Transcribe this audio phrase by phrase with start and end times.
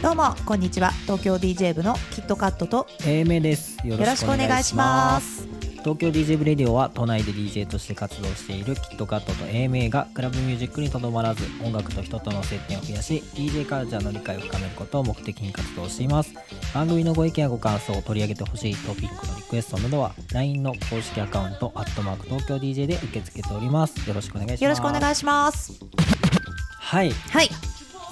[0.00, 0.90] どうもこんにちは。
[1.02, 3.76] 東京 DJ 部のキットカットと英明です。
[3.86, 5.57] よよろしくお願いします
[5.88, 16.34] 東京 DJ ブレディオは都内で DJ として活動しているキットカットと英明がクラブミュージックにとどまらず音楽と人との接点を増やし DJ カルチャーの理解を深めることを目的に活動しています
[16.74, 24.06] 番組のご意見やご感想を取り上げてほしいトピックのリクエストなどは LINE の公式アカウント「アットマーク東京 DJ」で受け付けております。
[24.06, 24.64] よろしくお願いします。
[24.64, 25.72] よろしくお願いします
[26.80, 27.48] はいはい。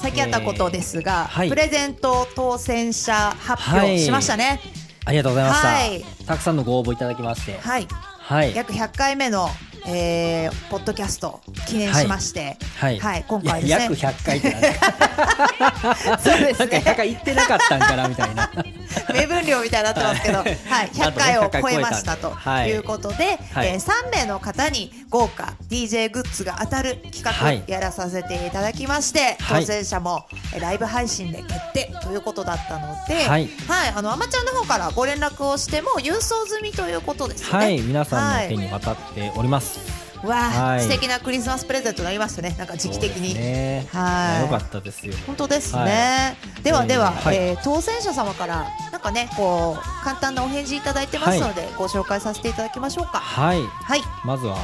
[0.01, 1.49] 最近あったことですが、えーはい。
[1.51, 4.61] プレゼント当選者発表しましたね
[5.07, 6.05] ありがとうございました、はい。
[6.27, 7.59] たくさんのご応募いただきまして。
[7.59, 7.87] はい、
[8.19, 8.55] はい。
[8.57, 9.49] 約100回目の、
[9.89, 12.57] えー、ポッドキャスト記念しまして。
[12.79, 13.25] はい、はい。
[13.27, 13.83] 今回ですね。
[13.83, 18.51] 約100回ってな そうですなんか100ね回行ってなかったんかなみたいな。
[19.15, 20.57] 目分量みたいになってますけど、はい、
[20.93, 22.71] 100回を超えましたとはい。
[22.71, 23.69] いうことで、はい。
[23.69, 27.63] えー3名の方に豪華 DJ グッズが当たる企はい。
[27.69, 29.61] 画やらさせていただきまして、はい。
[29.61, 33.49] 当選者もえーライブ配信で決定ということだったので、はい。
[33.95, 37.59] あのアマちゃんの方からご連絡をしても郵送済みということですね。
[37.59, 37.79] はい。
[37.81, 39.76] 皆さんの手に渡っております、
[40.25, 40.81] わあ、はい。
[40.83, 42.55] 素敵なクリスマスプレゼントになりましたね。
[42.59, 43.35] なんか時期的に。
[43.35, 43.87] ね。
[43.93, 44.35] はい。
[44.37, 45.15] やよかったですよ。
[45.27, 46.37] 本当ですね。
[46.57, 47.37] はではでは、えい。
[47.51, 53.19] えー当選者様からなんかねこう簡単なお返事いただいてますので、ご紹介させていただきましょうか。
[53.19, 53.63] はい。
[53.63, 54.01] はい。
[54.25, 54.57] まずは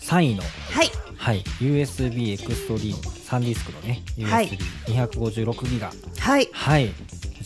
[0.00, 0.90] 3位のはい。
[1.16, 1.42] はい。
[1.60, 4.48] USB エクストリーム3ディスクのねはい。
[4.86, 5.90] USB256 ギガ。
[6.18, 6.48] はい。
[6.52, 6.88] はい。
[6.88, 6.94] こ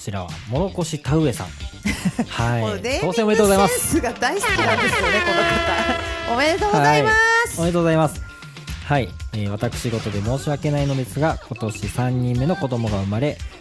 [0.00, 1.46] ちらはもろこし田植えさん
[2.26, 6.34] はい当選おめでとうございますセンスが大好きなんですよねこの方。
[6.34, 7.10] おめでとうございま
[7.48, 7.58] す。
[7.58, 8.22] おめでとうございます。
[8.86, 13.59] はい、えー私事で申し訳ないのですが、今年3人目の子供が生まれ、えー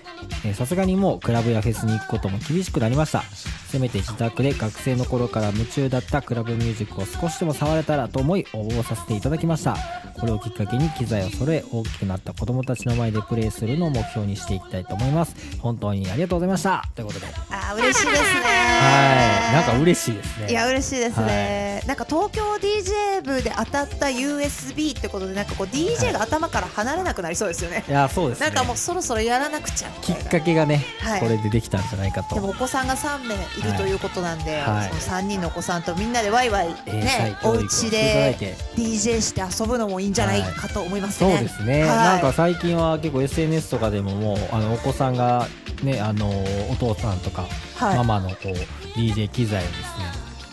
[0.54, 3.24] さすがにもうクラブやフェスに行くことも厳しくなりました。
[3.70, 9.78] せめて自宅で学生の頃から夢中だったクラブミュージックを少しでも触れたらと思い応募させていただきました。
[10.20, 15.36] これをきっかけに機材を揃え大きくなった子供たちの前でプレイするのを目標にしていきたいと思います。
[15.60, 16.84] 本当にありがとうございました。
[16.96, 18.40] ということで、はい、あー嬉しいですね。
[19.54, 20.50] なんか嬉しいですね。
[20.50, 28.48] いや嬉しいですね、なんか東京 DJ 部で当たった USB ってことでなんかこう DJ が頭から離れなくなりそうですよね、いや、そうですね。
[28.48, 31.20] なんかもうそろそろやらなくちゃみきっかけがね、はい。
[31.20, 32.36] これでできたんじゃないかと。
[32.36, 34.90] でもお子さんが3名いるということなんで、はい。
[34.90, 41.42] その3人のお子さんとみんなでワイワイ、英ね才、お教育をしてい家でて DJ して遊ぶのもいいんじゃないかと思いますそうね。
[41.42, 41.90] ですね、はい。
[41.90, 45.48] なんか最近は結構 SNS とかでももうあのお子さんが
[45.84, 46.30] ねあの
[46.72, 47.98] お父さんとか、はい。
[47.98, 49.86] ママのこう DJ 機材をですね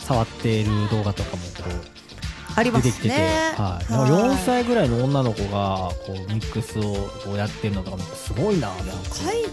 [0.01, 1.63] 触っている動画とかもこ
[2.57, 3.55] ありますう出てきてて、ね。
[3.57, 3.93] はい。
[3.93, 4.11] はい。
[4.11, 6.95] 4歳ぐらいの女の子がこうミックスを
[7.25, 8.71] こうやってるのとかすごいな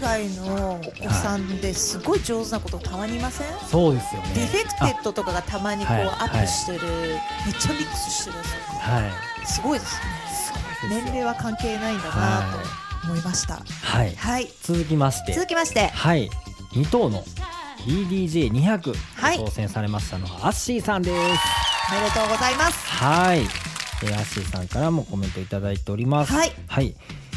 [0.00, 4.28] 外のお子さんですごい上手なことたまにいません、そうですよね。
[4.34, 6.06] ディフェクテッドとかがたまにこうはい。
[6.06, 8.78] アップしてる、めっちゃミックスしてるやつとか。
[8.78, 9.46] はい。
[9.46, 10.24] すごいですね。
[10.88, 13.62] 年齢は関係ないんだなと思いました。
[13.82, 14.14] はい。
[14.16, 14.48] はい。
[14.62, 15.34] 続きまして。
[15.34, 16.30] 続きまして、はい。
[16.72, 17.22] 2等の
[17.86, 19.38] EDJ200 はい。
[19.38, 22.86] 当選されましたのはアッシーさんですおめでとうございます。
[22.88, 26.32] はい、えー、アッシーさんからもコメントいただいております。
[26.32, 26.52] はい、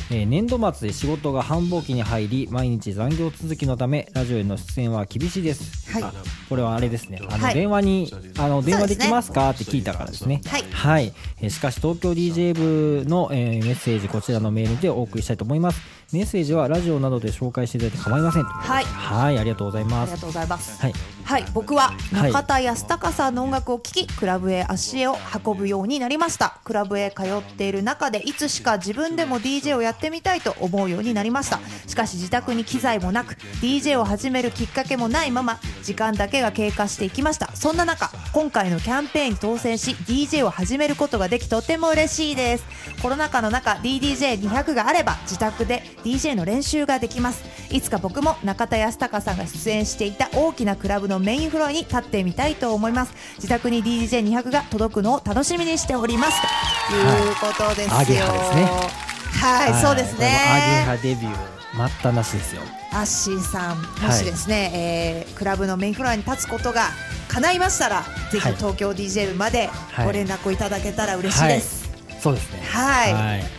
[0.09, 6.03] えー年度末で仕事が繁忙期に入り毎日残業続きのためラジオへの出演は厳しいです、はい。
[6.03, 6.13] あ
[6.47, 7.19] これはあれですね。
[7.29, 7.53] あの、はい。
[7.55, 8.09] 電話に
[8.39, 9.49] あの電話できますか？
[9.49, 10.41] って聞いたからですね。
[10.71, 11.13] はい。
[11.41, 15.81] えーしかし東京 DJ 部の、えーメッセージこちらのメールでお送りしたいと思います
[16.13, 20.81] メッセージはラジオなどで紹介していただいて構いませんはいはいありがとうございますありがとうございます。
[20.81, 26.61] はいはい、僕ははい中田康隆さんの音楽を聴き、クラブへ足を運ぶようになりました。
[26.63, 31.59] クラブへ通っている中で、いつしか自分でも DJ をやってみたいと思うようになりました。
[31.85, 37.53] しかし自宅に機材もなく、DJ を始めるきっかけもないまま、時間だけが経過していきました。
[37.53, 42.63] そんな中、今回のキャンペーンに当選し、DJ を始めることができ、とても嬉しいです。
[43.01, 47.43] コロナ禍の中、DDJ200 があれば、自宅で DJ の練習ができます。
[47.69, 53.13] いつか僕も中田康隆さんが出演していた大きなクラブのメインフロアに立ってみたいと思います。
[53.35, 56.41] 自宅に DJ200 が届くのを楽しみにしております。
[56.89, 59.07] ということですよ、アゲハですね。
[59.41, 62.61] はい、そうですこれもアゲねハデビュー待ったなしですよ。
[62.93, 66.83] アッシーさんもしですね、えークラブのメインフロアに立つことが
[67.27, 68.55] 叶いましたらぜひはい。
[68.55, 71.89] 東京 DJ 部まではいご連絡をいただけたら嬉しいです、
[72.21, 72.61] そうですね。
[72.63, 73.13] はい。
[73.13, 73.56] はいい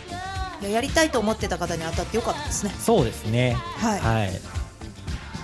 [0.61, 2.73] ややりたいと思ってた方に当たってよかったですね。
[2.79, 3.53] そうですね。
[3.53, 3.99] はい。
[3.99, 4.31] はい。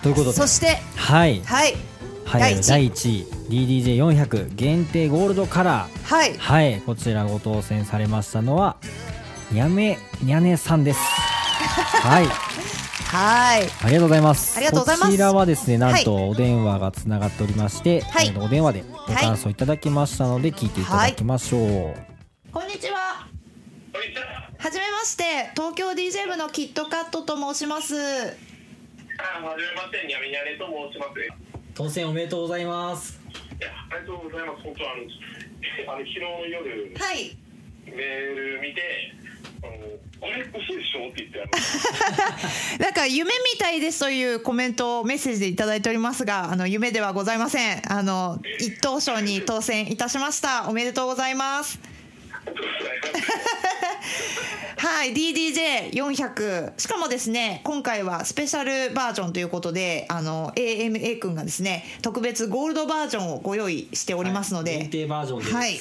[0.01, 0.33] ということで。
[0.37, 1.41] そしてはい。
[1.43, 1.75] はい。
[2.25, 3.35] はい、第一第1位。
[3.49, 6.15] DDJ400 限定ゴールドカラー。
[6.15, 6.37] はい。
[6.37, 6.81] はい。
[6.81, 8.77] こちらご当選されましたのは
[9.51, 10.99] にゃめにゃねさんです。
[12.01, 12.27] はい。
[13.15, 13.61] はい。
[13.83, 14.57] ありがとうございます。
[14.57, 15.11] ありがとうございます。
[15.11, 18.27] こちらはですね、なんとはお電話がつながっておりまして、はい。
[18.27, 21.61] えーお電話でご感想いただきましたので、聞いていただきましょう。
[22.51, 23.27] こんにちは。
[23.93, 24.34] こんにちは。
[24.65, 28.33] はじめまして東京 DJ 部のキットカットと申しますあ、は
[29.55, 31.21] じめまして、にゃみにゃねと申します。
[31.21, 31.29] い
[31.75, 33.19] 当選おめでとうございます。
[33.59, 34.63] や、ありがとうございます。
[34.63, 37.37] 本当あの、あの昨日の夜はい
[37.85, 38.81] メール見て、
[39.61, 42.79] あの、あれ嘘でしょって言ってあの。
[42.85, 51.79] なんか夢みたいですというコメントをメッセージでいただいておりますがあの夢ではございませんあの一等賞に当選いたしましたおめでとうございます
[55.05, 65.53] はい DDJ400 しかもですね今回はスペシャルバージョンということであの AMA 君がですね特別ゴールドバージョンをご用意しておりますので、限定バージョンです。
[65.53, 65.77] はい。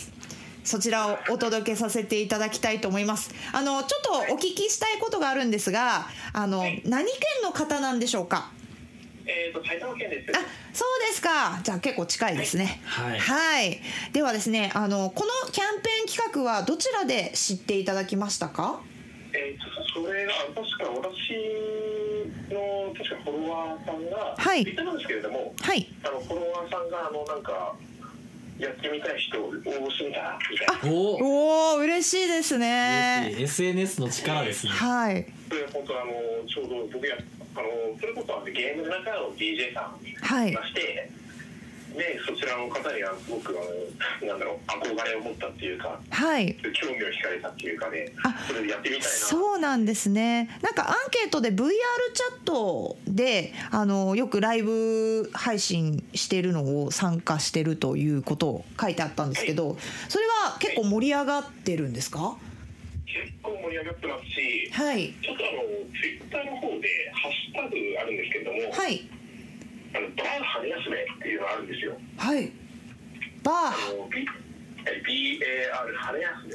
[0.62, 3.30] そちらをお届けさせていただきたいと思います。
[3.54, 8.50] あのちょっとお聞きしたいことがあるんですが、あの何県の方なんでしょうか？
[9.24, 10.32] えっと、埼玉県です。
[10.36, 10.40] あ、
[10.74, 11.60] そうですか。
[11.62, 12.82] じゃあ結構近いですね。
[12.84, 13.80] はいはい。
[14.12, 18.80] ではですね、あのこのキャンペーン企画はどちらで知っていただきましたか？
[19.34, 21.34] えっと、それが、確か私
[22.54, 25.86] の、確かフォロワーさんが、はい言ってたんですけれども、はい。
[26.04, 27.74] あの、フォロワーさんが、あの、なんか、
[28.58, 30.96] やってみたい人を応募してみたら、みたいな。
[30.96, 31.78] おお。
[31.78, 33.34] 嬉しいですね。
[33.38, 34.72] SNS の力ですね。
[34.72, 35.26] はい。
[35.48, 36.12] それ本当あの
[36.48, 37.16] ちょうど僕や
[37.54, 41.10] あのそれこそあのゲームの中の DJ さんはいいまして、
[41.96, 46.56] でそちらの方にはすごくあのなんだろう憧れを持ったっていうかはい。
[46.80, 49.08] 興味を惹かれたっていうかねあそれでやってみたいな。
[49.08, 50.48] そうなんですね。
[50.62, 59.76] なんかアンケートで VR チャットであのよくライブ配信してるのを参加してるということを書いてあったんですけど
[60.08, 62.36] それは結構盛り上がってるんですか？
[63.06, 65.62] 結構盛り上がってますしはいちょっとあの
[66.00, 69.08] ツイッターの方でハッシュタグあるんですけれども、はい
[69.96, 72.50] あのバー羽休めっていうのがあるんですよはい
[73.42, 74.26] バあーの B-
[74.84, 76.54] BAR 羽休め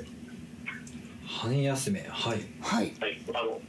[1.26, 2.00] 羽休め。
[2.10, 2.40] はい。
[2.62, 3.62] はいはいあの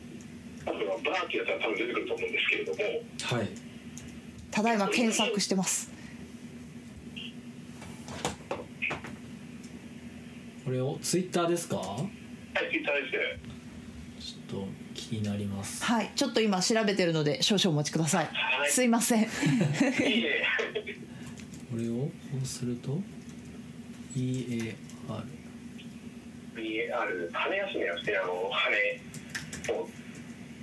[0.67, 2.78] あとはバーってやったら多分出てくると思うんですけれども
[3.38, 3.49] はい。
[4.50, 5.90] ただいま検索してます
[10.64, 11.76] これをツイッターですか？
[11.76, 13.50] はいツイッターです
[14.20, 15.82] ちょっと気になります。
[15.82, 18.26] はいちょっと今調べてるので少々お待ちください。
[18.26, 18.70] はい。
[18.70, 19.22] すいません。
[19.22, 19.28] いい
[20.25, 20.44] え。
[21.72, 22.11] これをこ
[22.43, 23.00] うすると
[24.14, 24.75] EAR
[26.55, 29.88] BAR 羽休めをしてあの羽を。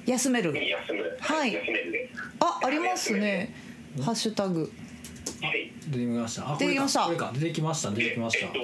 [0.06, 0.52] 休める。
[0.54, 1.54] に休む、はい。
[1.54, 2.10] 休めるで。
[2.40, 3.54] あありますね。
[4.02, 4.72] ハッシュタグ
[5.42, 5.72] はい。
[5.88, 6.54] 出てきました。
[6.54, 7.10] あ、出てきました。
[7.34, 7.90] 出てきました。
[7.92, 8.46] 出てできました。
[8.48, 8.54] えっ。
[8.54, 8.60] と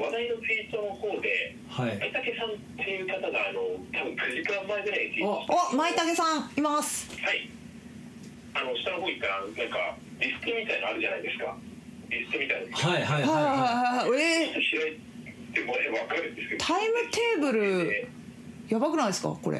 [0.00, 1.98] 話題のツイートの方ではい。
[1.98, 3.60] 舞竹さんっていう方があの
[3.92, 7.10] 多分9時間前ぐらいにツイートしてお舞竹さんいます。
[7.20, 7.50] はい。
[8.54, 11.56] あの下の方行ったらなんかリストみたいのあるじゃないですか。
[12.08, 13.32] リストみたいなはいはいはいはい。
[13.32, 13.64] はいは
[14.02, 18.08] はいはいえー開いてもらえば分かるんですけどタイムテーブルで
[18.68, 19.58] やばくないですかこれ。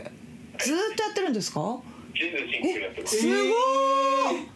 [0.58, 1.80] ずーっとやってるんですか？
[2.18, 3.16] 全然進行になってます。
[3.18, 3.40] すごーい。
[3.42, 4.46] えー、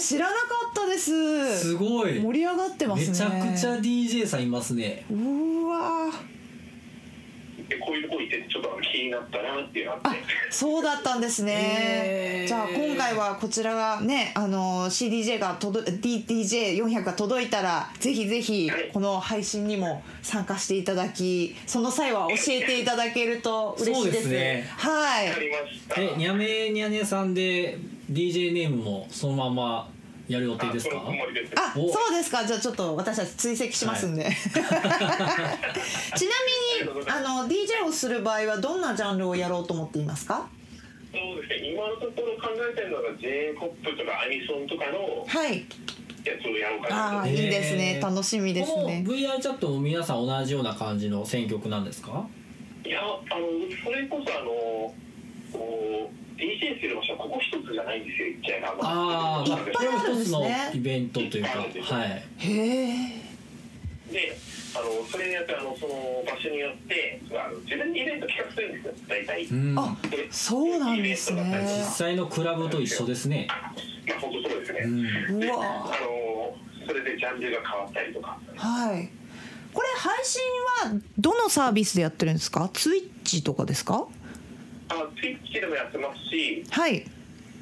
[0.00, 0.38] 知らなか
[0.70, 1.10] ったです。
[1.10, 1.56] い。
[1.56, 2.20] すごい。
[2.20, 3.08] 盛り上がってますね。
[3.08, 5.04] めちゃくちゃ DJ さんいますね。
[5.10, 6.36] うーわー。
[7.68, 10.20] でこういうとこ行ってちょっとあの気になったなっていうのがああって。
[10.50, 12.48] そうだったんですね、へー。
[12.48, 24.22] じゃあ今回はこちらがねあの CDJ が届 DDJ400 が届いたらぜひぜひこの配信にも参加していただきその際は教えていただけると嬉しいです。
[24.22, 24.68] そうですね。
[24.76, 25.28] はい。
[25.28, 26.00] わかりました。
[26.00, 27.78] え、にゃめにゃねさんで
[28.10, 29.88] DJ ネームもそのまま
[30.28, 30.96] やる予定ですか？
[31.56, 32.44] あそうですか。
[32.44, 34.62] じゃあちょっと私たち追跡しますんで、 ちな
[36.84, 40.48] みにあの DJ をする場合はどんなジャンルをやろうと思っていますか？
[41.12, 41.70] そうですね。
[41.72, 45.64] 今のところ考えてるのが j コップとかアニソンとかのはい。
[46.24, 47.20] やつをやろうかあなと。
[47.22, 48.00] あいいですね。
[48.02, 52.26] 楽しみですこのね VR チャットも皆さん同じような感じの選曲なんですか？
[52.84, 53.04] いやあ
[53.38, 53.46] の
[53.84, 54.50] それこそあの
[55.52, 62.22] こう DJ する場所はここ一つじゃないんですよ言っちゃえばああ、いっぱいあるんですねこれも一つのイベントというか、はい。
[62.38, 63.26] へえ
[64.12, 64.36] で
[64.74, 68.94] あのそれによってあのその場所によってあの自分でイベント企画するんですよ。
[69.08, 69.78] 大体、うん。
[69.78, 71.42] あでそうなんですね。
[71.66, 73.48] 実際のクラブと一緒ですね。
[73.48, 73.54] ま
[74.14, 75.42] あ本当そうですね、うん。
[75.44, 75.64] うわ。
[75.86, 76.54] あの
[76.86, 78.38] それでジャンルが変わったりとか。
[78.54, 79.08] はい。
[79.72, 80.42] これ配信
[80.84, 82.70] はどのサービスでやってるんですか？
[82.72, 84.06] ツイッチとかですか？
[84.88, 87.04] あツイッチでもやってますしはい。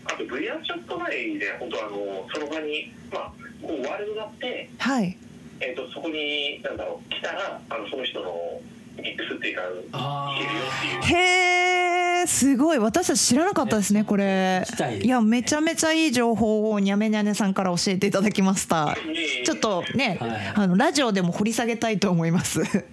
[0.07, 5.17] あと VR チャット内で本当あのその場にまあこうワールドがあってはい。
[5.61, 8.61] えー、とそこになんだろう来たらあのその人の
[8.97, 9.63] ミックスっていうか
[9.93, 10.45] あー。
[10.45, 11.19] 聞けるよっていう。
[11.19, 12.79] へえー、すごい。
[12.79, 14.65] 私たち知らなかったですねこれ。
[15.03, 18.97] いやめちゃめちゃいい情報をにゃめにゃねさんから教えていただきました。
[19.45, 20.53] ちょっとね、はい。
[20.55, 22.61] あのラジオでも掘り下げたいと思います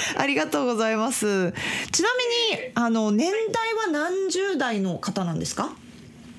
[0.16, 1.52] ありがとうございます。
[1.92, 2.08] ちな
[2.52, 5.70] みにあの年代は何十代の方なんですか？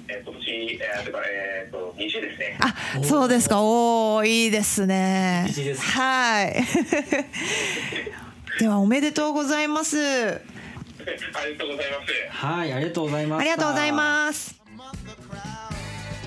[0.08, 2.58] えー、今年、えー、とか、えー、と20ですね。
[2.60, 3.62] あそうですか。
[3.62, 5.48] おおいいですね。
[5.54, 5.76] す。
[5.76, 6.64] はい。
[8.60, 9.98] ではおめでとうございます。
[10.00, 10.42] あ
[11.46, 12.46] りがとうございます。
[12.48, 14.56] はいありがとうございますありがとうございます。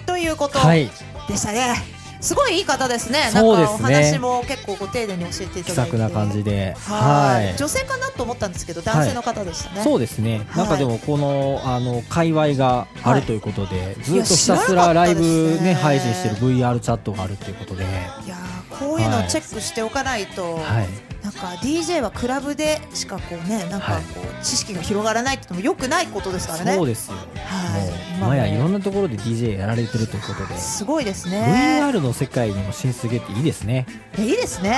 [0.06, 0.90] ということはい。
[1.28, 1.74] でしたね、
[2.22, 3.30] すごいいい方ですね。
[3.34, 5.92] なんかお話も結構ご丁寧に教えてい気ただいて。
[5.92, 6.74] さくな感じで。
[6.78, 7.58] はい。
[7.58, 10.56] 女性かなと思ったんですけど男性の方でしたね、そうですね、はい。
[10.58, 17.86] なんかでもこのあの界隈があるということで、ずっとひたすらライブね配信してる VR チャットがあるということで、い
[18.28, 20.88] やーこういうのをチェックしておかないと、はい、
[21.22, 26.74] なんか DJ はクラブでしかこうねなんかこう知識が広がらないってのも良くないことですからね。
[26.74, 28.20] そうですよ、はい。
[28.20, 31.80] もやいろんなところで DJ やられてるということで、すごいですね。
[31.80, 33.86] VR の世界にも進出げっていいですね。
[34.18, 34.70] いいですね、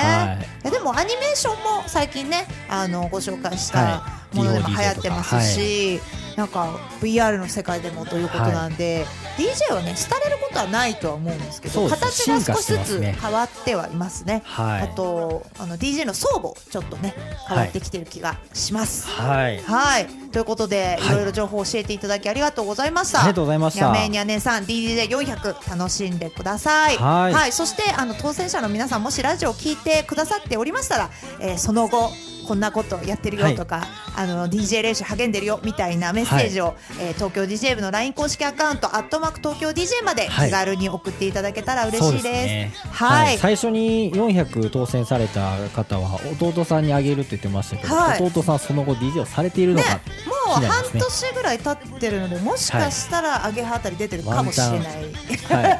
[0.63, 0.71] はい。
[0.71, 4.37] でもアニメーションも最近ねあのご紹介したはい。
[4.37, 5.99] ものでも流行ってますし、
[6.35, 9.05] なんか VR の世界でもということなんで、
[9.37, 14.41] DJ はね廃れることはないとは思うんですけど形が少しずつ変わってはいますね。
[14.45, 14.81] はい。
[14.83, 17.13] あとあの DJ の装備ちょっとね
[17.47, 19.07] 変わってきてる気がします。
[19.07, 21.13] はい、はい、ということで、はい。
[21.13, 23.19] いろいろ情報を教えていただきありがとうございました。
[23.19, 23.85] ありがとうございました。
[23.85, 26.97] やめにゃねさん DJ400 楽しんでください。
[26.97, 27.51] はい。
[27.53, 32.11] そしてあの当選者の皆さんもしラジオを聞いてくださっておりましたら、えーその後
[32.45, 33.83] こんなことやってるよとか、
[34.15, 40.49] あの DJ 練習励んでるよみたいなメッセージを、えー東京 DJ 部の LINE 公式アカウントアットマーク東京 DJ まではい。
[40.49, 42.23] 気軽に送っていただけたら嬉しいです。
[42.23, 42.73] ね。
[42.91, 43.37] はい。
[43.37, 48.21] 最初に400当選された方は弟さんにあげるって言ってましたけど、はい。
[48.21, 49.99] 弟さんその後 DJ をされているのねか、、
[50.57, 54.79] もう半年ぐらい経ってるのでもしかしたらアゲハあたり出てるかもしれない。
[55.45, 55.79] はい、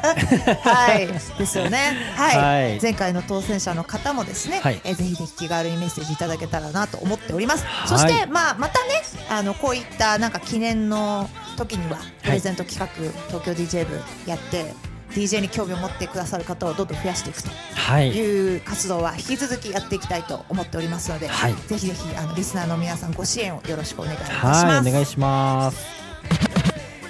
[0.62, 1.06] はい、
[1.38, 1.96] ですよね。
[2.16, 2.80] はい、はい。
[2.80, 4.80] 前回の当選者の方もですね、はい。
[4.84, 7.64] えーぜひぜひ気軽にメッセージいただけたらなと思っております。
[7.64, 12.86] はいそして、まあ、またね、あの、こういったなんか記念の時には、プレゼント企画、
[13.28, 14.74] 東京 DJ 部やって。
[15.10, 24.88] DJ に興味を持ってくださる方をどんどん増やしていくとはい、いう活動は引き続きやっていきたいと思っておりますので、はいぜひぜひあのリスナーの皆さんご支援をよろしくお願いいたしはい、ます。
[24.88, 25.86] お願いします。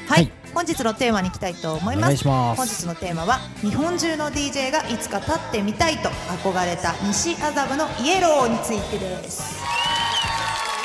[0.07, 2.25] はい、はい本日のテーマに行きたいと思いおます。
[2.25, 9.63] 本日のテーマは日本中の DJ がいつか立ってみたいと憧れた西麻布のイエローについてです。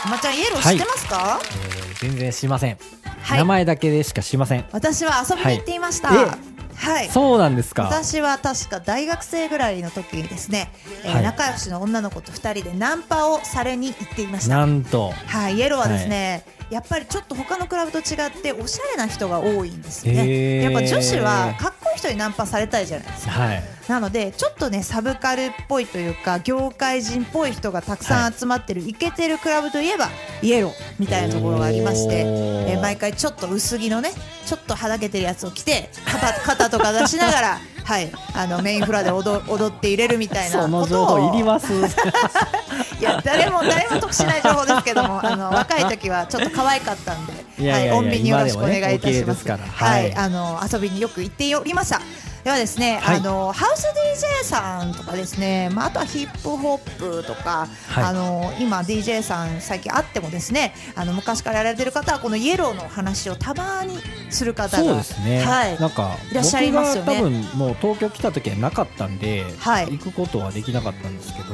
[0.10, 2.78] まちゃんイエロー知ってますか、えー全然知りません、
[3.22, 3.38] はい。
[3.38, 4.66] 名前だけでしか知りません。
[4.74, 6.10] 私は遊びに行っていました。
[6.10, 6.51] はい
[6.82, 7.84] はい、そうなんですか。
[7.84, 10.72] 私は確か大学生ぐらいの時にですね、
[11.06, 11.24] えーはい。
[11.24, 14.58] 仲良しの女の子と2人でナンパをされに行っていました。
[14.58, 20.64] なんと、はい、イエローはですね、やっぱりちょっと他のクラブと違っておしゃれな人が多いんですよね。
[20.64, 23.32] やっぱ女子はかっ人にナンパされたいじゃないですか。
[23.32, 30.10] はい、なのでちょっとねサブカルっぽいというか業界人っぽい人がたくさん集まってるイケてるクラブといえば
[30.42, 34.12] イエローみたいなところがありまして、えー毎回ちょっと薄着のね
[34.46, 38.12] ちょっとはだけてるやつを着て肩肩とか出しながらはい。
[38.34, 41.06] あのメインフラで踊踊って入れるみたいなことを。
[41.06, 41.68] 報いります。
[43.02, 47.34] いや誰も誰も得しない情報ですけども あの若い時はちょっと可愛かったんで
[47.72, 52.02] はい、穏便によろしくお願いいたしまですは、はいいあの遊びによく行っておりました
[52.44, 53.18] ではですね、はい。
[53.18, 58.04] あのハウス DJ さんとかですね、まあ、あとはヒップホップとか、はい。
[58.04, 65.42] あの今 DJ さん最近あってもですねあの昔からやられてる方はこのイエローの話をたまにする方がそうですね。
[65.44, 65.80] はい。
[65.80, 67.18] なんかいらっしゃいますよね。
[67.18, 69.98] 多分もう東京来た時はなかったんで、はい。
[69.98, 71.54] 行くことはできなかったんですけど、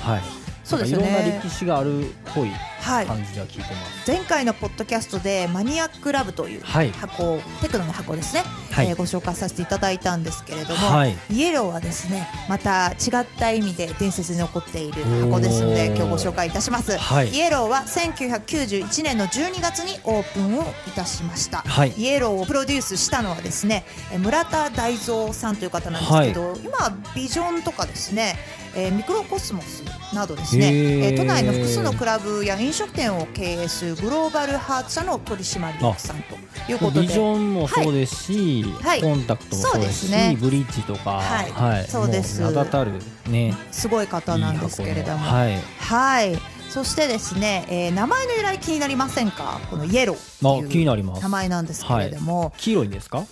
[0.00, 0.45] はい。
[0.66, 1.08] そうですよね。
[1.08, 3.06] いろんな歴史があるっぽいはい。
[3.06, 4.10] 感じでは聞いてます。
[4.10, 6.90] 前回のポッドキャストでマニアックラブというはい。
[6.90, 8.42] 箱、テクノの箱ですね、
[8.72, 8.88] はい。
[8.88, 11.16] えーご紹介させていただいたんですけれども、はい。
[11.30, 17.28] イエローはですねまた違った意味で伝説に残っている箱ですので今日ご紹介いたします、はい。
[17.28, 21.92] イエローは1991年の12月にオープンをいたしました、はい。
[21.96, 28.36] イエローをプロデュースしたのはですねえー村田大蔵さんという方なんですけど、今ビジョンとかですね、
[28.76, 29.82] えーミクロコスモス
[30.14, 36.36] などですね、えー都内の複数のクラブや飲食店を経営するグローバルハーツ社の取締役さんと
[36.70, 37.00] いうことで。
[37.00, 39.00] ビジョンもそうですし、はい。
[39.00, 40.36] コンタクトもそうですし、ね。
[40.38, 41.86] ブリッジとか、はい。
[41.88, 42.42] そうです。
[42.42, 42.92] も名だたる
[43.28, 45.24] ね、すごい方なんですけれども。
[45.24, 45.60] いいはい。
[45.78, 46.38] はい。
[46.68, 49.60] そしてですね、えー名前の由来気になりませんか？
[49.70, 51.22] このイエローあっていう気になります。
[51.22, 53.24] 名前なんですけれども、黄色いんですか？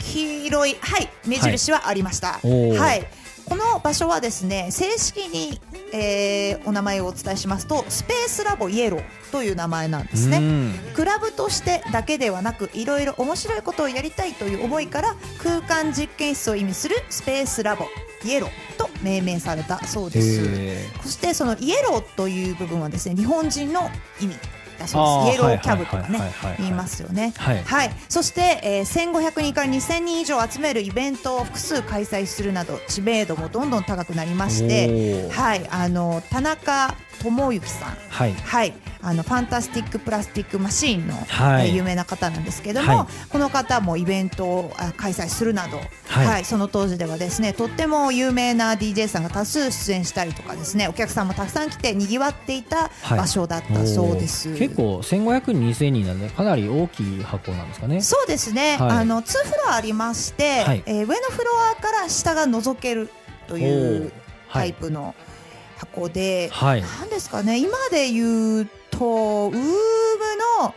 [0.00, 0.76] 黄色い。
[0.80, 1.08] はい。
[1.26, 2.76] 目印はありました、おー。
[2.76, 3.06] はい
[3.48, 5.60] この場所はですね正式に、
[5.92, 10.38] えーお名前をお伝えしますとスペースラボイエローという名前なんですね。
[10.38, 10.74] うん。
[10.94, 17.86] クラブとしてだけではなくいろいろ面白いことをやりたいという思いから空間実験室を意味するスペースラボ
[18.24, 20.40] イエローと命名されたそうです。
[20.44, 24.36] へそしてそのイエローという部分はですね日本人の意味
[24.82, 26.20] だそうあーですイエローキャブとかね
[26.58, 27.32] 言いますよね。
[27.36, 27.62] はい。
[27.62, 35.66] はい、そして、えー1500人から2000人以上集めるイベントを複数開催するなど知名度もどんどん高くなりましてはい。
[35.70, 37.96] あの田中智之さん。
[38.08, 38.32] はい。
[38.32, 41.68] はい、あのファンタスティック・プラスティック・マシーンの、はい。
[41.68, 43.06] えー有名な方なんですけども、はい。
[43.28, 45.78] この方もイベントをあ開催するなど、
[46.08, 46.26] はい。
[46.26, 46.44] はい。
[46.44, 53.18] その当時ではですねとっても有名な DJ さんが多数出演したりとかですねお客さんもたくさん来てにぎわっていたはい。
[53.18, 54.54] 場所だったそうです。
[54.56, 58.00] 結構1500人2000人なんでかなり大きい箱なんですかね。
[58.00, 58.90] そうですね、はい。
[58.90, 60.82] あの2フロアありまして、はい。
[60.86, 63.10] えー上のフロアから下が覗ける
[63.48, 64.12] という
[64.52, 65.14] タイプの
[65.86, 66.82] 箱で、はい。
[66.82, 69.58] なんですかね今で言うとウーム
[70.60, 70.74] の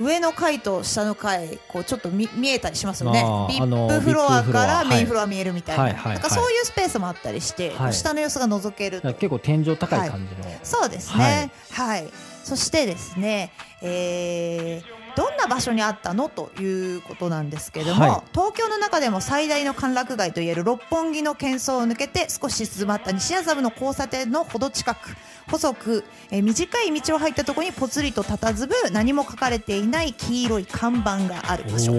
[0.00, 3.22] 上の階と下の階こうちょっと見見えたりしますよね。
[3.48, 4.88] ビップフロアからはい。
[4.88, 6.12] メインフロア見えるみたいな,、はいはいはい。
[6.14, 7.92] なんかそういうスペースもあったりして、はい。
[7.92, 9.14] 下の様子が覗けると。
[9.14, 11.52] 結構天井高い感じの、そうですね。
[11.70, 12.08] はい、
[12.42, 18.22] そしてですね、えーどんな場所にあったのということなんですけども、はい。
[18.32, 25.16] 東京の中でも最大の歓楽街といえる六本木の喧騒を抜けて少し静まった西麻布の交差点のほど近く
[25.50, 31.92] 細く、えー短い道を入ったところにぽつりと佇む何も書かれていない黄色い看板がある場所。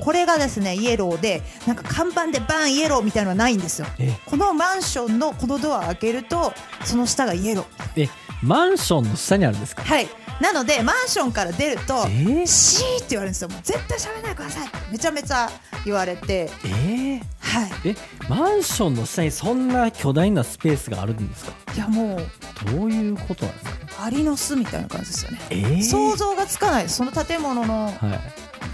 [0.00, 3.86] これがですねイエローでなんか看板でバーンイエローみたいなのはないんですよ。
[3.98, 4.16] え。
[4.24, 6.52] このマンションのこのドアを開けると
[6.84, 8.04] その下がイエロー。
[8.04, 8.08] え
[8.42, 9.82] マンションの下にあるんですか？
[9.82, 10.08] はい。
[10.40, 15.50] なのでマンションから出るとえーシーって言われるんですよもう絶対喋らないでくださいってめちゃめちゃ
[15.84, 17.20] 言われてえー。
[17.40, 17.70] はい。
[17.90, 17.96] え
[18.28, 21.52] マンションの下にそんな巨大なスペースがあるんですか？
[21.74, 22.26] いやもう
[22.72, 23.64] どういうことなんです
[23.96, 24.04] か？
[24.04, 25.82] アリの巣みたいな感じですよねえー。
[25.82, 26.88] 想像がつかない。
[26.88, 27.92] その建物のはい。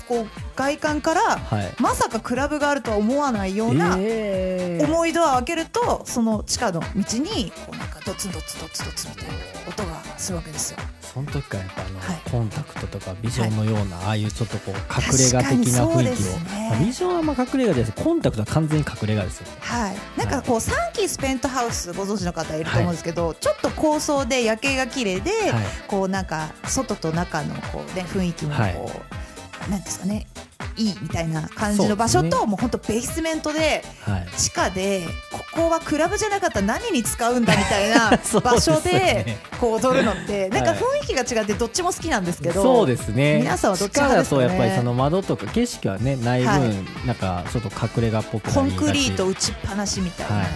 [0.09, 0.27] こう
[0.57, 1.73] 外観からはい。
[1.79, 4.87] まさかクラブがあるとは思わないようなえー。
[4.87, 6.87] 重いドアを開けるとその地下の道
[7.19, 9.35] にこうなんかドツンドツドツドツみたいな
[9.69, 10.79] 音がするわけですよ
[11.13, 12.31] その時からやっぱあの、はい。
[12.31, 16.69] コンタクトとかビジョンのような、ああいうちょっとこう隠れ家的な雰囲気を、ね。
[16.71, 17.93] まあビジョンはま隠れ家です。
[17.93, 19.47] コンタクトは完全に隠れ家ですよ。
[19.47, 25.65] ねはい、なんかこうサンキースペントハウスご存知の方いると思うんですけど、ちょっと高層で夜景が綺麗で、はい。
[25.87, 29.71] こうなんか外と中のこうね雰囲気もこう、はい。
[29.71, 30.27] なんですかね
[30.77, 34.27] いいみたいな感じの場所と、そうですもう本当ベースメントではい。
[34.37, 43.39] 地下でここはクラブじゃなかったら何に使うんだみたいな 場所でこう踊るのってなんかはい雰囲気が違ってどっちも好きなんですけど、そうですね。
[43.39, 44.25] 皆さんはどっちかね？
[44.25, 47.07] とやっぱりその窓とか景色はねない分、はい。
[47.07, 50.47] なんかちょっと隠れ家っぽくなコンクリート打ちっぱなしみたいな、はい。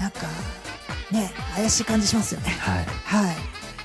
[0.00, 0.20] なんか
[1.10, 2.50] ね怪しい感じしますよね。
[2.58, 2.86] はい。
[3.04, 3.36] はい。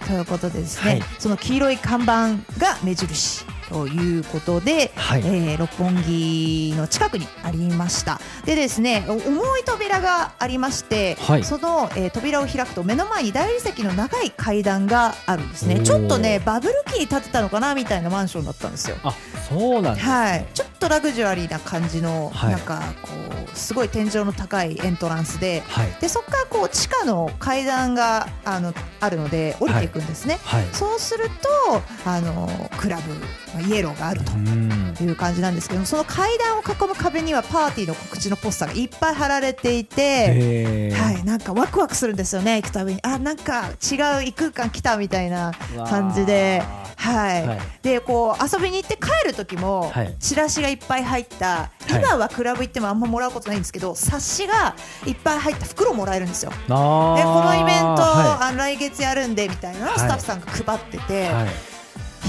[0.07, 1.03] ということでですね、はい。
[1.19, 5.21] その黄色い看板が目印ということで、はい。
[5.21, 8.19] えー六本木の近くにありました。
[8.45, 11.43] でですね、お重い扉がありまして、はい。
[11.43, 15.79] その、えー扉を開くと目の前に大理石の長い階段があるんですね。
[15.81, 18.97] ちょっとねバブル期に建てたのかなみたいなマンションだったんですよ。
[19.03, 19.13] あ
[19.49, 22.51] そうなんね、はい、ちょっとラグジュアリーな感じの、はい。
[22.51, 23.09] なんかこ
[23.53, 25.91] うすごい天井の高いエントランスで、はい。
[25.99, 30.39] でそこからこう地下の階段があのあるので降りていくんですね。
[30.43, 30.65] はい。
[30.71, 34.75] そうするとあのクラブまあイエローがあるとうん。
[35.01, 40.91] いう感じなんですけどその階段を囲む壁にはパーティーの告知のポスターがいっぱい貼られていて。
[40.93, 42.99] はい、なんかワクワクするんですよね行くたびに。
[43.03, 45.53] あなんか違う異空間来たみたいな
[45.89, 46.61] 感じで。
[46.65, 47.59] わはい、はい。
[47.81, 50.15] でこう遊びに行って帰る時も、はい。
[50.19, 51.69] チラシがいっぱい入ったい。
[51.89, 56.51] 今はクラブ行ってもあんまもらうことないんですけど冊子がいっぱい入った袋もらえるんですよ。
[56.51, 59.99] でこのイベント、はあの来月やるんでみたいなのをはい。
[59.99, 61.74] スタッフさんが配ってて、いはい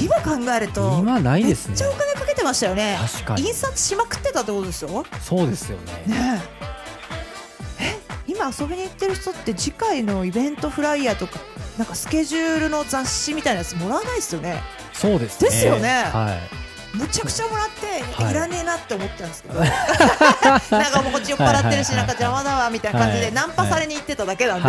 [0.02, 1.70] 今考えると今ないですね。
[1.70, 2.98] めっちゃお金かけてましたよね。
[3.00, 3.42] 確かに。
[3.42, 5.04] 印刷しまくってたってことですよ。
[5.20, 5.92] そうですよね。
[6.06, 6.42] ね
[7.78, 7.85] え。
[7.85, 11.38] え今遊びに行ってる人って次回のイベントフライヤーとか
[11.78, 14.61] なんかスケジュールの雑誌みたいなやつもらわないですよね。
[14.92, 15.50] そうですね。
[15.50, 15.88] ですよね。
[16.12, 16.65] はい
[16.96, 18.32] むちゃくちゃもらって、はい。
[18.32, 19.61] い、らねえなって思ってたんですけど。
[19.61, 23.35] なんかもうこっち酔っ払ってるしなんか邪魔だわみたいな感じではい。
[23.35, 24.68] ナンパされに行ってただけなんで、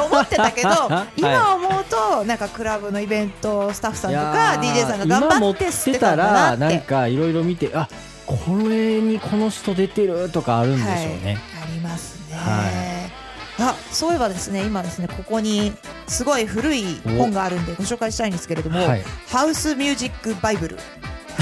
[0.00, 1.20] 思ってたけど、はい。
[1.20, 7.88] 今思うとなんかクラブのイベントスタッフさんといか DJ さんが頑張って捨てたらなんかいろいろ見てあ
[8.26, 8.36] こ
[8.68, 13.10] れにこの人出てるとかあるんでしょうね、はい、ありますね、は
[13.58, 15.72] あそういえばですね今ですねここに
[16.08, 19.02] すごい古い本があるんでご紹介したいんですけれども、はい。
[19.28, 20.76] ハウスミュージックバイブル、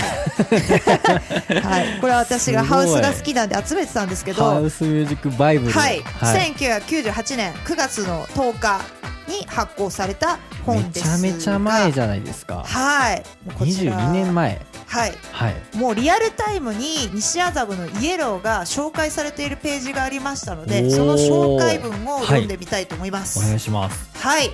[0.03, 1.61] はい。
[1.61, 5.73] はい、これは私がハウスが好きなんで集めてたんですけどハウスミュージックバイブル。
[5.73, 6.53] はい、はい。
[6.53, 8.81] 1998年9月の10日
[9.29, 11.15] に発行された本めちですが。
[11.15, 12.65] ゃめちゃ前じゃないですか。
[12.65, 13.25] はい。
[13.47, 13.99] もうこちら。
[13.99, 14.61] 22年前。
[14.87, 15.12] はい。
[15.33, 15.77] はい。
[15.77, 23.38] もうリアルタイムに西麻布のイエローが紹介されているページがありましたのでその紹介文を読んでみたいと思います。
[23.38, 24.11] お願いします。
[24.19, 24.51] はい、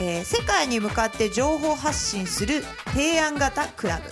[0.00, 4.10] えー世界に向かって情報発信する提案型クラブ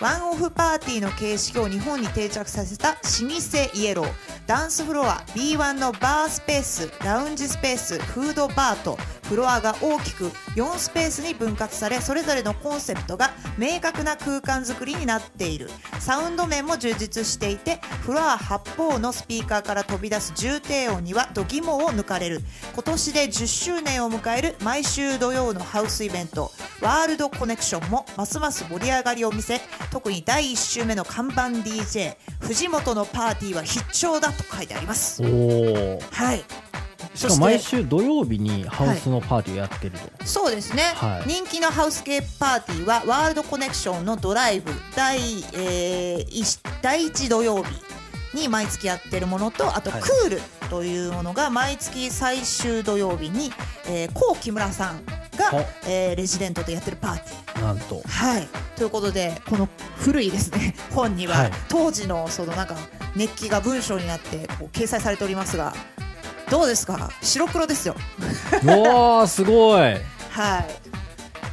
[0.00, 4.08] ワンオフパーティーの形式を日本に定着させた老舗イエロー。
[4.46, 15.70] ダンスフロア B1 のバースペースラウンジスペースフードバーとフロアが大きく4スペースに分割されそれぞれのコンセプトが明確な空間づくりになっている。
[16.00, 22.42] サウンド面も充実していてフロア八方のスピーカーから飛び出す重低音には度肝を抜かれる。
[22.74, 26.50] 今年で10周年を迎える毎週土曜のハウスイベント。
[26.82, 29.58] ワールドコネクションもますます盛り上がりを見せ
[29.90, 35.22] 特に第1週目の看板 DJ 藤本のパーティーは必聴だと書いてあります。
[35.22, 36.44] はい。
[37.14, 41.28] しかも毎週土曜日にハウスのパーティーをやってると、そうですね、はい。
[41.28, 45.18] 人気のハウス系パーティーはワールドコネクションのドライブ第,、
[45.54, 47.70] えー一第1土曜日
[48.34, 50.02] に毎月やってるものとあとはい。
[50.02, 53.52] クールというものが毎月最終土曜日に、
[53.86, 55.12] えー、コウ木村さんが
[55.52, 57.62] お、えーレジデントでやってるパーティー。
[57.62, 58.02] なんと。
[58.06, 60.74] はい、ということでこの古いですね。
[60.92, 61.50] 本には、はい。
[61.68, 62.76] 当時のそのなんか
[63.16, 65.72] 熱気が文章になってこう掲載されておりますが
[66.50, 67.10] どうですか？
[67.22, 67.94] 白黒ですよ。
[68.62, 69.80] うわーすごい。
[69.82, 70.00] はい。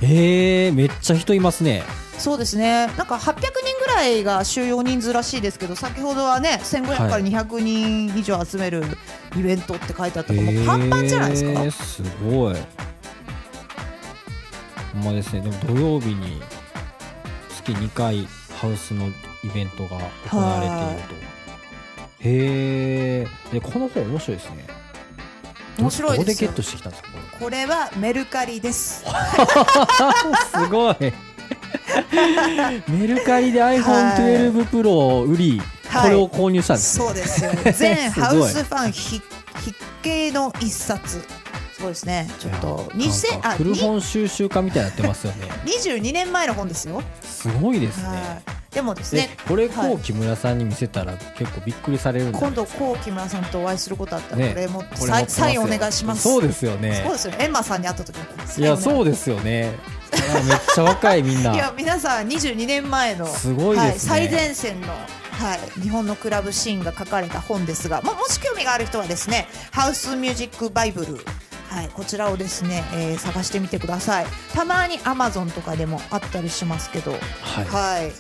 [0.03, 1.83] えー、めっちゃ人いますね。
[2.17, 2.87] そうですね。
[2.97, 3.60] なんか800人
[3.91, 8.83] ぐらいが収容人数らしいですけど先ほどはね1500から200人以上集める
[9.37, 12.55] イベントって書いてあったから、もうパンパンじゃないですか、えーすごい。
[14.93, 15.41] ほんまですね。
[15.41, 16.41] でも土曜日に
[17.49, 18.27] 月2回
[18.59, 19.11] ハウスのイ
[19.53, 19.97] ベントが
[20.29, 21.31] 行われていると。
[22.23, 24.65] へえでこの本面白いですね。
[25.77, 29.05] ど面白いですこでゲットしてきたんですかここれはメルカリです。
[29.05, 29.11] れ
[30.65, 30.95] すごい
[32.87, 36.03] メルカリで iPhone12 Pro を売り、はい。
[36.03, 37.05] これを購入したんですね。
[37.05, 39.21] そうですよ全 ハウスファン必
[39.63, 41.21] 必見の一冊
[41.81, 42.29] そうですね。
[42.39, 45.47] ちょっといや2000なんかあ古本収集家みたいになってますよね。
[45.65, 48.41] に22年前の本ですよ、すごいですね、は
[48.71, 49.91] い、でもですえねこれはい。
[49.91, 55.27] こう木村さんに見せたら結構びっくりされるんじゃない今度こう木村さんとお会いすることあったらねこれもこれ持ってますよ。
[55.27, 56.21] サインお願いします。
[56.23, 57.01] そうですよね。
[57.03, 59.77] そうですよエンマさんに会った時にいやそうでですよね。
[60.13, 61.53] あめっちゃ若いみんな。
[61.55, 63.83] いや皆さん22年前のすごいね。
[63.83, 71.25] はい、最前線の、はい、日本のクラブシーンが書かれた本ですが、ももし興味がある人はですねハウスミュージックバイブル
[71.71, 74.25] はい、こちらをですね、えー探してみてください。
[74.53, 77.11] たまにアマゾンとかでもあったりしますけど。
[77.11, 77.65] はい。
[77.65, 78.11] はい。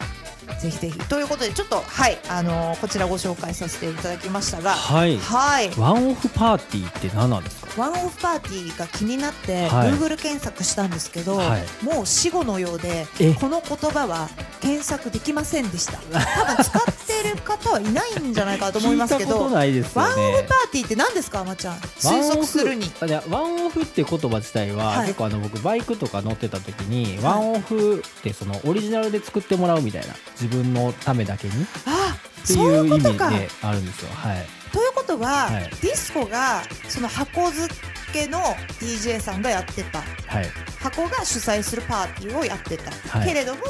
[0.61, 0.99] ぜひぜひ。
[0.99, 4.71] ということでちょっとはいあのーこちらご紹介させていただきましたが。
[4.71, 5.17] はい。
[5.17, 5.69] はい。
[5.77, 7.81] ワンオフパーティーって何なんですか？
[7.81, 9.91] ワンオフパーティーが気になって、はい。
[9.91, 11.83] Google 検索したんですけど、はい。
[11.83, 13.33] もう死後のようでえ？
[13.33, 14.29] この言葉は
[14.61, 15.93] 検索できませんでした。
[15.97, 16.83] 多分使っ
[17.23, 21.75] てる方はいないんじゃないかと思いますけどとないですよワンオフねパーティーって何ですかあまちゃん？
[21.75, 22.85] 推測するに。
[22.85, 25.07] ワンオフいやワンオフって言葉自体は、はい。
[25.07, 31.53] 結構あの僕バイクとか乗ってた時に、ワンオフってそのオリジナルで作ってもらうみたいな自分のためだけに。
[31.63, 33.29] っあてそういう意味いうことか。
[33.29, 34.09] であるんですよ。
[34.13, 34.45] はい。
[34.71, 35.63] ということは、はい。
[35.81, 37.73] ディスコがその箱付
[38.13, 38.39] けの
[38.79, 39.99] DJ さんがやってた。
[39.99, 40.45] はい。
[40.79, 43.27] 箱が主催するパーティーをやってた、はい。
[43.27, 43.61] けれども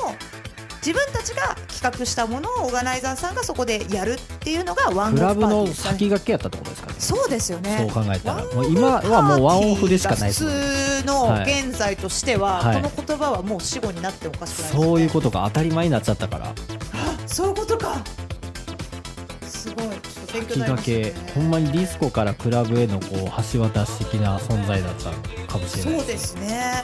[0.86, 6.96] 自分たちが企画したものをオーガナイザーさんがそこでやるっていうのがワンオフパーティクラブの先駆けやったってことですかね。
[6.98, 7.88] そうですよね。
[7.94, 8.44] そう考えたら。
[8.46, 10.52] もう今はもうワンオフでしかないですね。
[11.02, 12.82] 通のはい現在としては、はい。
[12.82, 14.84] この言葉はもう死後になってもおかしくないね。
[14.86, 16.48] そういうことが当たり前になっちゃったから。
[16.48, 16.54] あ
[17.28, 18.04] そういうことか。
[19.44, 19.86] すごい。
[19.86, 19.94] ちょっ
[20.26, 21.12] と勉強先駆ね。
[21.12, 25.12] けほんまにディスコからクラブへのこう橋渡し的な存在だった
[25.52, 26.84] かもしれないそうですね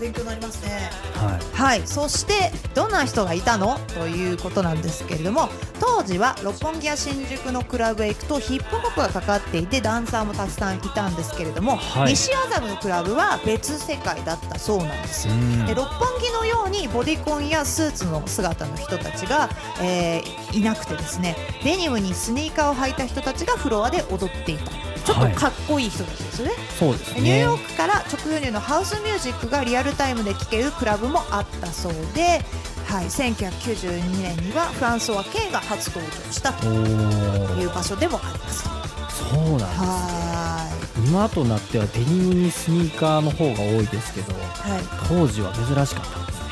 [0.00, 0.90] 勉強になりますね。
[1.14, 1.56] はい。
[1.56, 3.78] はい、そしてどんな人がいたの？
[3.94, 5.48] ということなんですけれども
[5.80, 12.10] 当時は六本木や新宿のクラブへ行くとヒップホップがかかっていてダンサーもたくさんいたんですけれども、はい。
[12.10, 15.34] 西麻布のクラブは別世界だったそうなんですよ。
[15.34, 15.66] うん。
[15.66, 19.48] で六本木のようにボディコンやスーツの姿の人たちが、
[19.80, 24.70] えーいなくてですねデニムにスニーカーを履いた人たちがフロアで踊っていた
[25.06, 26.52] ちょっとかっこいい人たちですよね。
[26.76, 27.20] そうですね。
[27.20, 32.44] ニューヨークから直輸入のハウスミュージックがリアルタイムで聴けるクラブもあったそうで、
[32.86, 38.70] はい、1992年にはフランソワ K が初登場したとおいうー場所でもありますと。
[39.08, 40.70] そうなんですは
[41.08, 46.46] 今となってはデニムにスニーカーの方が多いですけどはい、当時は珍しかったんですね。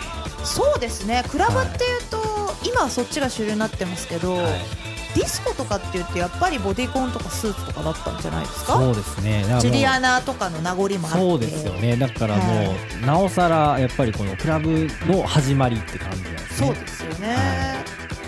[0.44, 1.24] そうですね。
[1.28, 2.18] クラブっていうと、
[2.64, 8.74] 今はそっちが主流になってますけど、はいディスコとかって言ってやっぱりボディコンとかスーツとかだったんじゃないですか？
[8.76, 9.44] そうですね。
[9.60, 11.96] ジュリアナとかの名残もあってそうですよね。
[11.96, 16.66] だからもう、なおさらやっぱりこのクラブの始まりって感じなんですね。
[16.66, 17.36] そうですよね、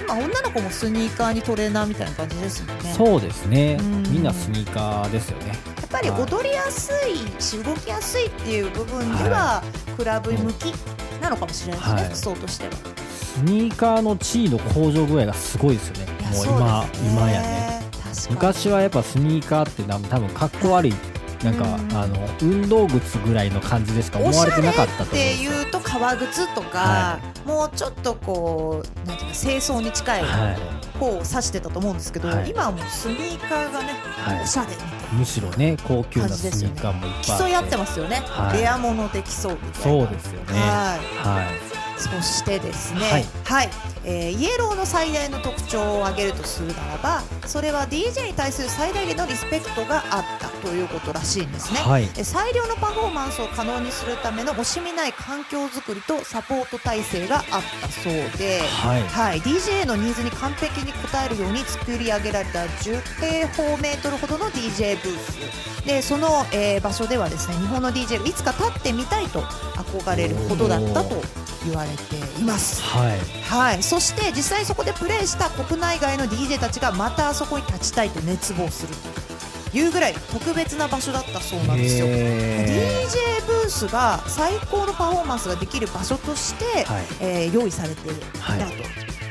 [0.09, 2.95] は今女の子もスニーカーにトレーナーみたいな感じですもんね。
[2.95, 3.77] そうですね。
[3.81, 4.03] うん。
[4.05, 5.49] みんなスニーカーですよね。
[5.49, 9.63] やっぱり踊りやすいし動きやすいっていう部分では、
[9.97, 10.73] クラブ向き
[11.21, 12.05] なのかもしれないですね、はい。
[12.05, 12.73] 服装としては。
[13.37, 17.83] スニーカーの地位の向上具合がすごいですよねもう今今やね。
[18.31, 20.95] 昔はやっぱスニーカーってな多分かっこ悪い
[21.45, 30.77] なんか、うんあの運動靴ぐらいの感じでしか思われてなかったとっていうと革靴とか、はもうちょっとこうなんていうか清掃に近いはい。
[30.99, 32.51] 方を指してたと思うんですけど、はい。
[32.51, 34.43] 今はもうスニーカーがね、はい。
[34.43, 37.45] おしゃれみたいなむしろね高級なスニーカーもいっぱいあって。
[37.45, 38.59] 競い合ってますよね、はい。
[38.61, 40.07] レアもので競うみたいな。
[40.07, 40.59] そうですよね。
[40.59, 41.27] はい。
[41.27, 43.25] はいそしてですね、はい。
[43.45, 43.71] はい。
[44.05, 52.05] えーイエローの最大の特徴を挙げるとするならばそれは DJ に対する最大限のリスペクトがあったということらしいんですね、はい。
[52.05, 57.45] えー最良のパフォーマンスを可能にするための惜しみない環境づくりとサポート体制があっ
[57.81, 59.03] たそうで、はい。
[59.03, 65.87] はい、DJ のニーズに完璧に応えるように作り上げられた10平方メートルほどの DJ ブース。
[65.87, 71.23] でその、えー場所ではですね日本の DJ がいつか立ってみたいと憧れるほどだったと
[71.65, 72.83] 言われています。
[72.83, 73.19] はい。
[73.43, 79.36] はい、そして実際にそこでプレーした国内外の DJ たちがまたあそこに立ちたいと熱望すると
[79.77, 82.07] いうぐらい特別な場所だったそうなんですよ。
[82.09, 82.67] へ
[83.05, 87.05] DJ ブースが最高のパフォーマンスができる場所として、はい。
[87.21, 88.61] えー用意されていたはい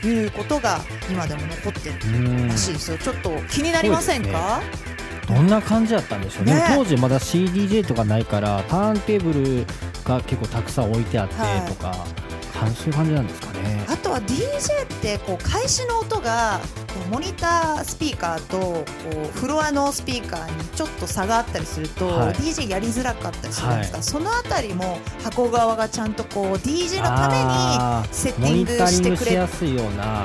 [0.01, 0.79] ということが
[1.10, 2.97] 今でも残ってるらしいですよ。
[2.97, 4.62] ちょっと気になりませんか？
[5.27, 6.53] どんな感じだったんでしょうね。
[6.53, 6.63] ね。
[6.75, 9.65] 当時まだ CDJ とかないからターンテーブル
[10.03, 11.62] が結構たくさん置いてあってはい
[12.55, 13.85] とか、かそういう感じなんですかね。
[13.87, 16.59] あとは DJ ってこう開始の音が
[17.11, 18.85] モニタースピーカーとこ
[19.23, 22.33] うフロアのスピーカーにちょっと差があったりすると、はい。
[22.33, 24.03] DJ やりづらかったりするんですが、はい。
[24.03, 29.35] そのあたりも箱側がちゃんとこう DJ のためにセッティングしてくれ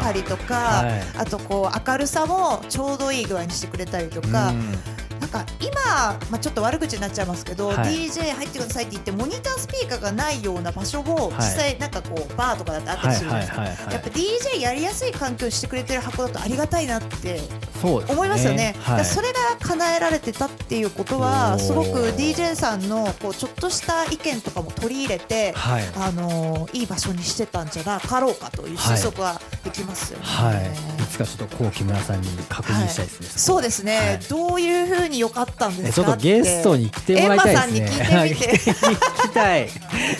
[0.02, 4.99] たりとか、はいあとこう明るさもちょうどいい具合にしてくれたりとか、うん
[5.30, 7.76] か今、まあ、ちょっと悪口になっちゃいますけど、はい。
[8.08, 11.34] DJ 入ってくださいって言ってモニタースピーカーがないような場所をはい。
[11.36, 13.92] 実際なんかこうバーとかだってあったりするじゃないですか。
[13.92, 17.40] やっぱ DJ やりやすい環境にしてくれてる箱だとありがたいなって
[17.88, 18.74] 思いますよね。
[18.82, 30.24] はいそれが叶えられてたっていうことはすごく DJ さんのこうちょっとした意見とかも取り入れて、はいあのーいい場所にしてたんじゃなかろうかという推測はできますよね。
[30.24, 37.98] はいいつかちょっとこう木村さんに確認したいですね、そうですね、はいどういうふうに良かったんですかねちょっとゲストに来てもらいたいですね。
[38.00, 39.68] エンマさんに聞いてみて聞きたい。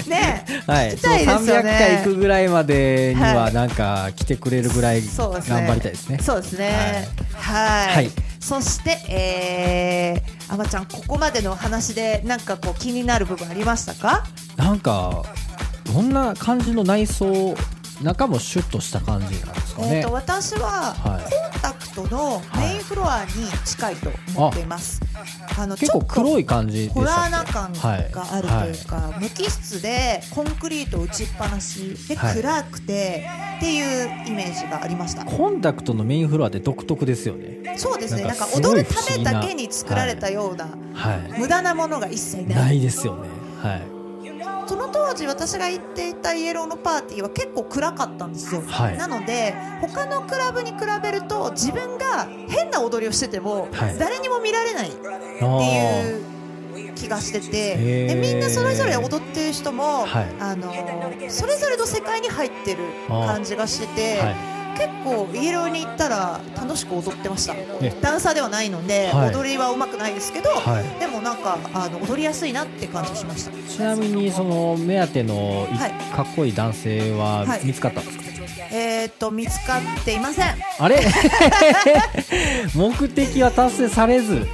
[0.09, 0.91] ねはい。
[0.93, 6.19] 聞きたいですよねそう300回行くぐらいまでにははいなんか来てくれるぐらい頑張りたいですね。
[6.19, 7.09] そうですね。
[7.35, 7.50] はい。
[7.51, 8.11] はい
[8.41, 14.25] そして、えー、あまちゃん、ここまでの話で、なんかこう気になる部分ありましたか？
[14.57, 15.23] なんか
[15.85, 17.55] どんな感じの内装
[18.03, 20.13] 中もシュッとした感じなんですかねえっ、と、。
[20.13, 23.31] 私は、はいコンタクトのメインフロアに
[23.65, 25.01] 近いと思っています。
[25.59, 26.41] あの結構黒い。
[26.41, 33.27] い感じホラーな感があるというか、無機質でコンクリート打ちっぱなしではい暗くて
[33.59, 35.25] っていうイメージがありました。
[35.25, 37.77] コンタクトのメインフロアって独特ですよね。
[37.77, 38.25] そうですね。
[38.25, 41.39] なんんか踊るためだけに作られたような、はい。
[41.39, 42.55] 無駄なものが一切ない。
[42.57, 43.29] ないですよね。
[43.63, 44.00] はい。
[44.71, 48.97] その当時私が行っていたイエローのパーティーは結構暗かったんですよ、はい。
[48.97, 53.99] なので他のクラブに比べると自分が変な踊りをしててもはい。
[53.99, 54.99] 誰にも見られないって
[56.79, 58.07] いう気がしてて。
[58.07, 60.29] でみんなそれぞれ踊ってる人も、はい。
[60.39, 60.73] あの
[61.29, 62.79] それぞれの世界に入ってる
[63.09, 64.60] 感じがしてて、はい。
[64.81, 67.55] 結構イエローに行ったら楽しく踊ってました。
[67.83, 67.93] え。
[68.01, 69.35] ダンサーではないので、はい。
[69.35, 70.99] 踊りは上手くないですけど、はい。
[70.99, 73.51] でもなんかあの踊りやすいなって感じしました。
[73.53, 75.69] ちなみにその目当ての
[76.17, 77.65] かっこいい男性ははい。
[77.67, 78.25] 見つかったんですか、
[78.73, 80.47] えー、と見つかっていません。
[80.47, 81.01] はあれ？
[82.75, 84.47] 目的は達成されず。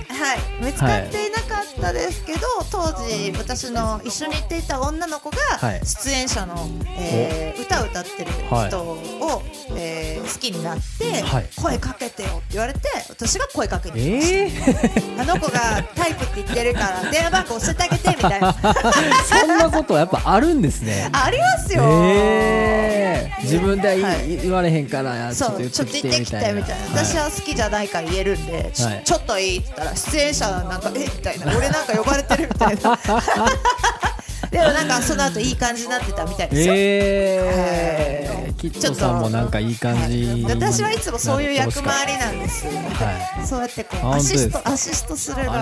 [0.60, 5.80] い、見つかっていなかったですけど、当時私の一緒に行っていた女の子がはい。
[5.84, 8.30] 出演者の、えー歌を歌ってる
[8.68, 9.42] 人を、
[9.76, 11.48] えー好きになって、はい。
[11.56, 18.54] 声かけてよって言われて私が声かけに行きましえー、た、 あの子がタイプって言ってるから電話番号教えてあげてみたいな。
[19.28, 21.08] そんなことやっぱあるんですね。
[21.12, 24.36] ありますよ、えー、自分では言い、はい。
[24.42, 26.52] 言われへんからちょっと言ってそうちょっときてみたいな。
[26.52, 31.56] 言ってきてみたいな、私は好きじゃないから言えるんで、ちょっといいって言ったら出演者なんかえみたいな。
[31.56, 32.98] 俺なんか呼ばれてるみたいな。
[34.50, 38.54] でもなんかその後いい感じになってたみたいですよ、えー、はい。
[38.54, 45.52] キッドさんもなんかいい感じにはい私はいつもそういう役回りりなんです、はそうやってこあうアシストアシストするの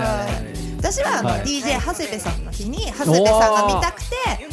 [0.76, 1.40] 私はあの、はい。
[1.42, 4.02] DJ 長谷部さんの日に長谷部さんが見たく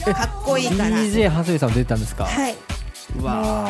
[0.06, 0.90] てかっこいいから。
[0.90, 2.56] DJ 長谷部さん出たんですか、はい、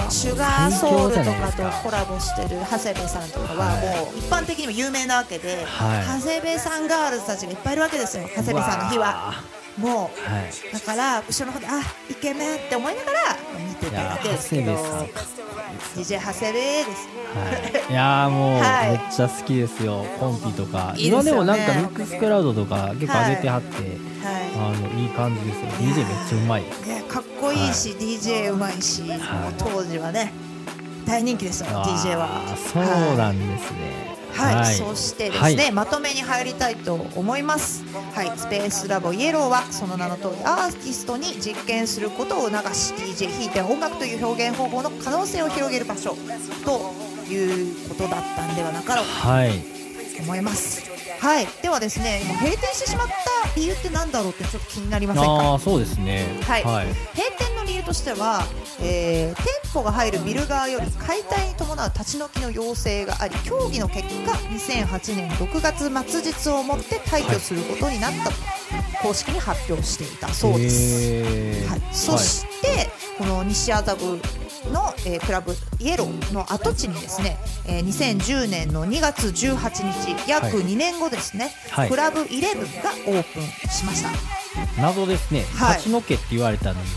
[0.09, 4.05] シュガーソウルとかとコラボしてる長谷部さんとかははい。
[4.05, 6.21] もう一般的にも有名なわけで、はい。
[6.21, 9.33] 長谷部さんガールズたちがいっぱいいるわけですよ長谷部さんの日は。
[9.77, 13.37] もうはいだから後ろの方であイケメンって思いながら
[13.91, 15.07] いや長谷部さん。
[15.95, 17.09] DJ 長谷部です。
[17.33, 18.89] はい、いやーもう、はい。
[18.91, 20.05] めっちゃ好きですよ。
[20.17, 20.95] コンピとか。
[20.97, 25.67] 今でもなんかミックスクラウドとか結構上げてはって、はあのいい感じですよ。
[25.71, 26.61] DJ めっちゃうまい。
[26.61, 29.19] い、ね、かっこいいし、DJ うまいし、もう
[29.57, 30.31] 当時はね
[31.05, 32.41] 大人気ですよ DJ は。
[32.55, 32.83] そう
[33.17, 35.71] なんですねはい、そしてですね、はい。
[35.71, 37.83] まとめに入りたいと思います。
[38.13, 46.15] はい、スペースラボイエローはその名の通りアーティストに実験することを促し DJ 弾いて音楽という表現方法の可能性を広げる場所
[46.65, 49.59] ということだったんではなかろうはい。
[50.17, 50.89] と思います。
[50.89, 50.90] はい、
[51.61, 53.13] ではですね、今閉店してしまった
[53.55, 55.29] 理由ってなんだろうってちょっと気になりませんか？
[55.29, 56.25] ああそうですね。
[56.41, 56.63] はい。
[56.63, 58.43] はい、閉店の理由としては、
[58.81, 68.35] えー店舗が入るビル側より解体に伴う立ち退きの要請があり協議の結果2008年6月末日をもって退去することになったと
[69.01, 71.69] 公式に発表していたそうです。
[71.69, 74.19] はい、そして、この西麻布
[74.69, 80.55] の、えークラブイエローの跡地にですね、えー2010年の2月18日約はい。
[80.65, 81.89] 2年後ですね、はい。
[81.89, 84.09] クラブイレブンがオープンしました。
[84.81, 85.77] 謎ですね、はい。
[85.77, 86.87] 立ち退けって言われたのに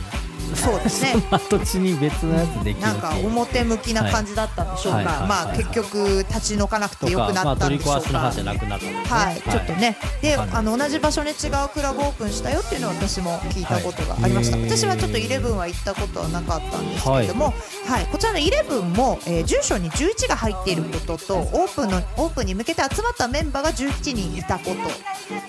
[0.57, 1.15] そうですね。
[1.51, 5.07] そ地に別のやつできるなんか表向きな感じだったんでしょうか、はい。
[5.07, 5.59] はいまあはい。
[5.59, 14.57] 結局立ち退かなくてよくなったんでしょうか、まあ、なくなったはい、ちょっとね、で、あの同じ場所に違うクラブオープンしたよっていうのは私も聞いたことがありました。
[14.57, 17.53] はい私はちょっとイレブンは行ったことはなかったんですけれども、
[17.87, 24.81] はい、こちらのイレブンも、えー住所に11が入っていることと、オープンのオープンに向けて集まったメンバーが11人いたこと。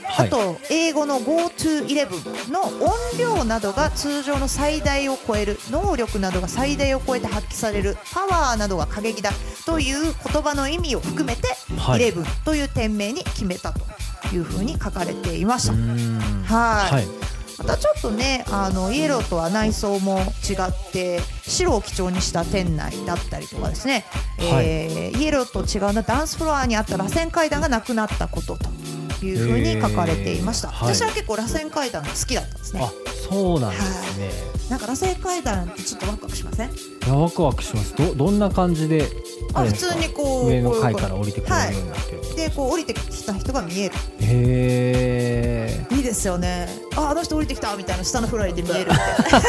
[0.03, 0.27] はい。
[0.27, 9.31] あと英語の GoToEleven の音量などが通常の最大を超える能力などが最大を超えて発揮されるパワーなどが過激だ
[9.65, 12.01] という言葉の意味を含めて、はい。
[12.01, 13.81] Eleven という店名に決めたと
[14.35, 15.73] いうふうに書かれていました。
[15.73, 16.91] はい。
[16.93, 17.35] はい。
[17.57, 24.05] またちょっとねあのイエローとは内装も違って白を基調にした店内だったりとかですね、
[24.39, 28.69] えーイエローと違うなダンスフロアにあった螺旋階段がなくなったことと
[29.23, 32.81] いうふうに書かれていました、私は結構螺旋階段が好きだったんですね。
[32.83, 32.91] あ
[33.29, 34.29] そうなんですね、
[34.69, 36.69] なんか螺旋階段ってちょっとワクワクしません？
[36.69, 36.73] い
[37.07, 37.95] やワクワクします。
[37.95, 39.07] どどんな感じで
[39.53, 43.95] あ普通にこう上の階から降りてくるようになってる、でこう降りてきた人が見える。
[44.21, 46.67] へえいいですよね。
[46.95, 49.41] ああの人降りてきたみたいな下のフロアで見えるみたい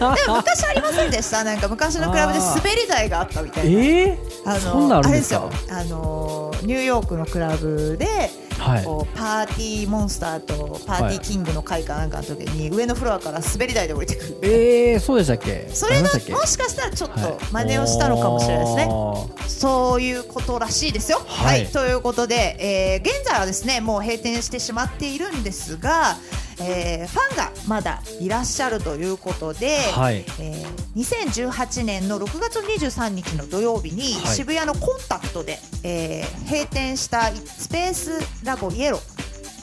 [0.00, 1.44] なでも昔ありませんでした？
[1.44, 3.80] なんか昔のクラブで滑り台があったみたいな。
[3.80, 5.40] えー、あそんなんあるんですか？
[5.44, 5.76] れですよ。
[5.76, 8.30] あのニューヨークのクラブで、
[8.70, 8.84] はい。
[8.84, 14.38] こうパーティーモンスターとパーティーキングの会かなんかの時に、上のフロアから滑り台で降りてくる。
[14.42, 15.68] えー、そうでしたっけ？
[15.72, 17.36] それがもしかしたらちょっとはい。
[17.52, 19.48] 真似をしたのかもしれないですね、おー。
[19.48, 21.18] そういうことらしいですよ。
[21.26, 21.66] は、はいい。
[21.66, 26.16] ということで、えー現在はですねもう閉店してしまっているんですが、
[26.60, 30.24] えーファンがまだいらっしゃるということで、はい。
[30.40, 34.34] えー2018年の6月23日の土曜日にはい。
[34.34, 39.00] 渋谷のコンタクトで、えー閉店したスペースラボイエロ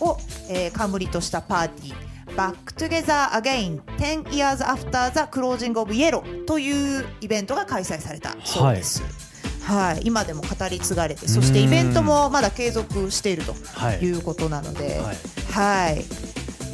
[0.02, 0.18] を、
[0.50, 9.04] えー冠としたパーティーバックトゥゲザーアゲイン10 years after the closing of yellow というイベントが開催されたそうです。
[9.64, 14.00] はい、今でも語り継がれてそしてイベントもまだ継続しているとはい。
[14.02, 15.18] いうことなので、はい。
[15.52, 16.06] はい、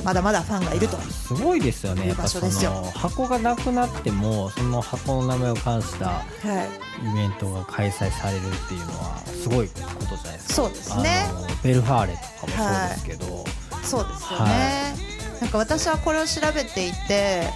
[0.04, 0.98] まだまだファンがいると。
[0.98, 2.08] すごいですよね。
[2.08, 2.72] いい場所ですよ。
[2.72, 7.10] の箱がなくなってもその箱の名前を冠したはい。
[7.10, 9.74] イベントが開催されるっていうのはすごいこ
[10.06, 10.54] とじゃないですか。
[10.54, 11.28] そうですね。
[11.64, 13.46] ベルファーレとかもそうですけど、
[13.84, 14.96] そうですよね、
[15.42, 17.50] なんか私はこれを調べていて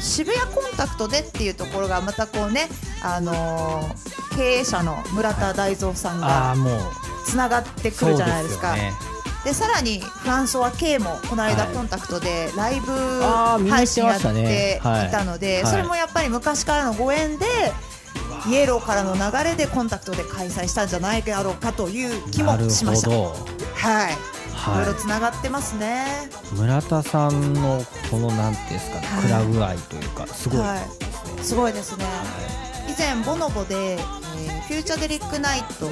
[0.00, 2.68] 渋谷コンタクトでっていうところがまたこうね、
[3.02, 6.56] あのー経営者の村田大蔵さんが
[7.24, 8.74] つながってくるじゃないですか。
[8.74, 9.13] すよね
[9.44, 11.74] でさらにフランソワ K もこの間はい。
[11.74, 12.92] コンタクトでライブ
[13.68, 15.72] 配信やってはいいたので、はい。
[15.72, 17.46] それもやっぱり昔からのご縁で
[18.48, 23.10] イエローからの流れでコンタクトで開催したんじゃないだろうかという気もしました。
[23.10, 23.36] ほど。
[23.74, 24.16] はい、い。
[24.76, 26.04] ろいろはつながってますね。
[26.52, 29.22] い村田さんのこのなんていうんですかね、はい。
[29.24, 31.36] クラブ愛というかすごいはい。
[31.36, 32.04] ですごいですね。
[32.88, 34.24] 以前ボノボで、えー
[34.64, 35.86] フューチャーデリックナイト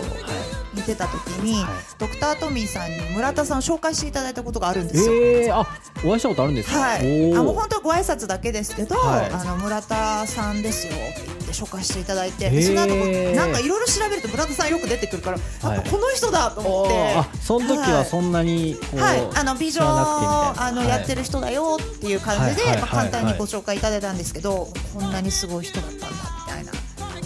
[0.75, 1.73] に出た時に、はい。
[1.99, 5.13] ドクタートミーさんに村田さんを紹介していただいたことがあるんですよ。
[5.15, 5.67] えー、あ
[6.05, 6.79] お会いしたことあるんですか？
[6.79, 9.31] はい、あもう本当ご挨拶だけですけど、はい。
[9.31, 12.53] あの村田さんですよって言って紹介していただいて、へー。
[12.53, 12.95] でその後
[13.37, 15.77] なんかいろいろ調べると村田さんよく出てくるから、はい。
[15.77, 20.89] やっぱこの人だと思って、あその時はそんなにはい、あの美女あの、はい。
[20.89, 23.33] やってる人だよっていう感じで、まあ、簡単はい。
[23.33, 26.07] にご紹介いただいたんですけど、こんなにすごい人だったんだ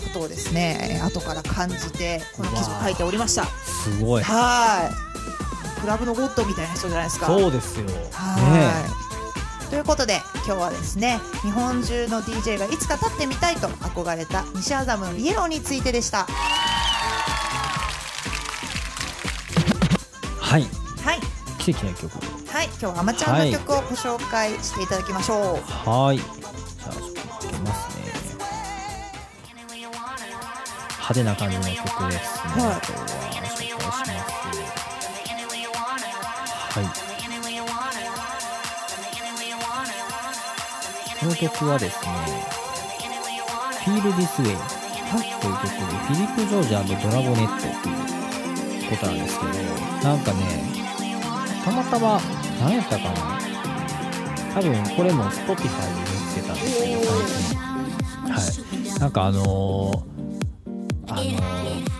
[0.06, 3.44] ことをですね後から感じてこの記事を書いておりました。
[3.44, 4.22] すごい。
[4.22, 5.80] はい。
[5.80, 7.26] クラブのゴッドみたいな人じゃないですか。
[7.26, 7.84] そうですよ。
[7.86, 8.86] ねは
[9.66, 16.26] い、ということで今日はですね日本中の DJ がいつか立ってみたいと憧れた西麻布のイエローについてでした。
[20.40, 20.62] はい。
[21.02, 21.20] はい。
[21.58, 22.10] 奇跡の曲。
[22.48, 22.66] はい。
[22.66, 26.45] 今日はアマチュアの曲をご紹介していただきましょう、はい
[31.06, 31.70] 派手な感じの曲
[32.10, 34.42] ですね、はい今日は紹介します
[36.74, 36.84] はい
[41.20, 42.10] この曲はですね
[43.86, 44.58] 「Feel This Way」
[45.40, 47.92] という曲でフィリップ・ジョージアのドラゴネットとい
[48.88, 49.52] うことなんですけど
[50.02, 50.42] なんかね
[51.64, 52.20] たまたま
[52.60, 53.38] 何やったかな
[54.54, 58.32] 多分これも Spotify で見つけたんですけど最近。
[58.32, 59.00] はい。
[59.00, 60.05] なんかあの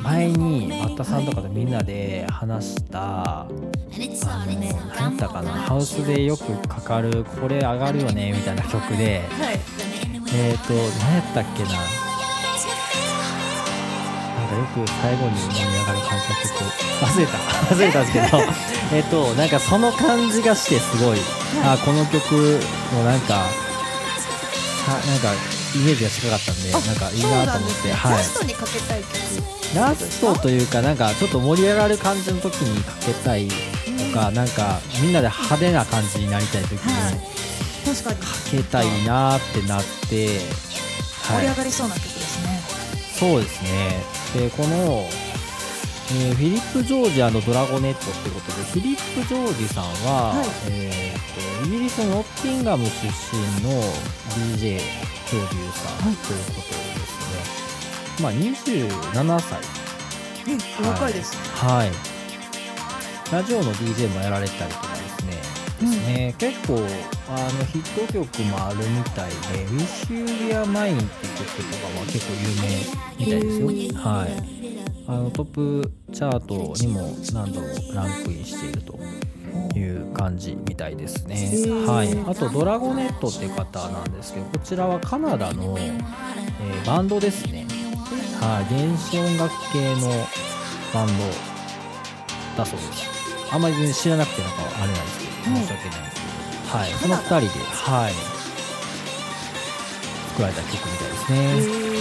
[0.07, 9.59] 前にバッタさんとかとみんなで話したあのー何やったかなハウスでよくかかるこれ上がるよねみたいな曲ではい。
[10.35, 11.71] えっ、ー、と何やったっけな。
[11.71, 11.77] な
[14.45, 16.55] んかよく最後に盛り上がる感じの曲。
[17.03, 17.39] 忘れた。
[17.75, 18.27] 忘れたんですけど。
[18.97, 21.19] えっとなんかその感じがしてすごい、
[21.65, 22.61] あこの曲
[22.95, 23.47] のなんか
[24.85, 28.13] さなんかイメージが近かったんでなんかいいなと思ってはい。
[28.13, 29.77] ラストにかけたい曲。
[29.77, 33.55] ラストというかなんかちょっと盛り上がる感じの時にかけたいと
[34.19, 37.37] か、なんかみんなで派手な感じになりたい時にはい。
[37.85, 38.17] 確かに。
[38.17, 40.41] かけたいなーってなって、
[41.29, 42.61] 盛り上がりそうな曲ですね、
[43.19, 44.05] そうですね。
[44.35, 45.09] で、この、
[46.09, 50.47] えーフィリップ・ジョージドラゴネットってことで、フィリップ・ジョージさんは、はい。
[50.71, 53.83] えーとイギリスのノッティンガム出身の
[54.57, 54.81] DJ
[55.29, 57.21] プロデューサーということです
[58.13, 58.23] ね。
[58.23, 59.61] まあ、27歳。
[60.47, 63.33] うん、若いですね、はい。
[63.33, 65.57] ラジオの DJ もやられたりとかですね。
[65.81, 66.75] ですね、結構
[67.29, 74.67] あのヒット曲もあるみたいで「ウィッシュ・リア・マイン」っていう曲とかは結構有名みたいですよはい
[75.09, 78.99] あのトップチャートにも何度もランクインしていると
[79.75, 81.37] いう感じみたいですね。
[81.87, 82.31] はい。
[82.31, 86.05] あとドラゴネットって方なんですけどこちらはカナダの、えー
[86.87, 87.67] バンドですね。
[88.41, 88.75] はい。
[88.75, 90.09] 電子音楽系の
[90.95, 91.13] バンド
[92.57, 93.07] だそうです。
[93.53, 96.91] あんまり全然知らなくてなんかあれなんですけど申し訳ないんですけど、はい。
[96.91, 98.13] その2人ではい。
[100.31, 101.39] 作られた曲みたいですね。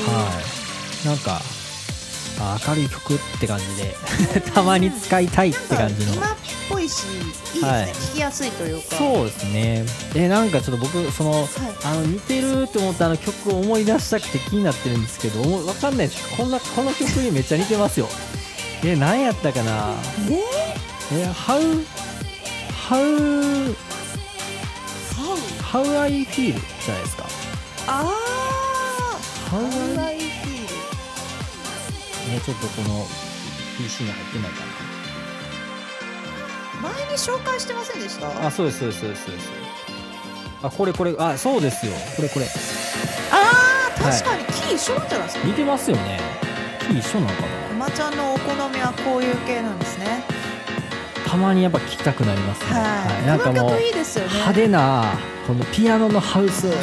[0.08, 0.42] は
[1.04, 1.08] い。
[1.08, 1.42] なんかあ
[2.68, 3.96] 明るい曲って感じで。
[4.54, 6.14] たまに使いたいって感じの。
[6.16, 6.36] 今っ
[6.70, 7.86] ぽいしいいですね、はい。
[7.88, 8.98] 聞きやすいというか。
[8.98, 9.86] そうですね。
[10.16, 11.48] えなんかちょっと僕その、い。
[11.84, 18.10] あの似てるって思ったあの曲を思い出したくて気になってるんですけど思いわかんないですこんなこの曲にめっちゃ似てますよ。
[18.84, 19.94] え何やったかな？
[21.12, 21.86] え？How?
[22.90, 23.76] How?
[25.72, 27.26] How I Feel じゃないですか。
[27.88, 28.12] あ
[29.52, 30.25] How あ I イフィー
[32.30, 33.06] ねちょっとこの
[33.78, 34.64] PC に入ってないか
[36.82, 38.28] ル前に紹介してませんでした？
[38.28, 39.26] なあそうですそうですそうです。
[39.26, 39.50] そうです
[40.64, 41.92] あこれこれあそうですよ。
[42.16, 42.46] これこれ。
[42.46, 46.20] あーはい確かにキー一緒なんじゃないですか、似てますよね。
[46.80, 47.48] キー一緒なのかな。
[47.72, 50.24] 馬ちゃんのお好みはこういう系なんですね。
[51.28, 54.32] たまにやっぱ聴きたくなりますね、はい、なんかもうこの曲いいですよね。
[54.32, 55.04] 派手な
[55.46, 56.74] このピアノのハウス明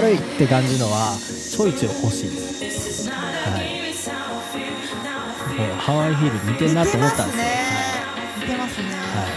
[0.00, 2.47] るいって感じのはちょいちょい欲しいです
[5.88, 7.44] ハワイヒール似てんなと思ったんですよ。
[8.42, 8.88] 似てますね。
[8.92, 9.32] はい、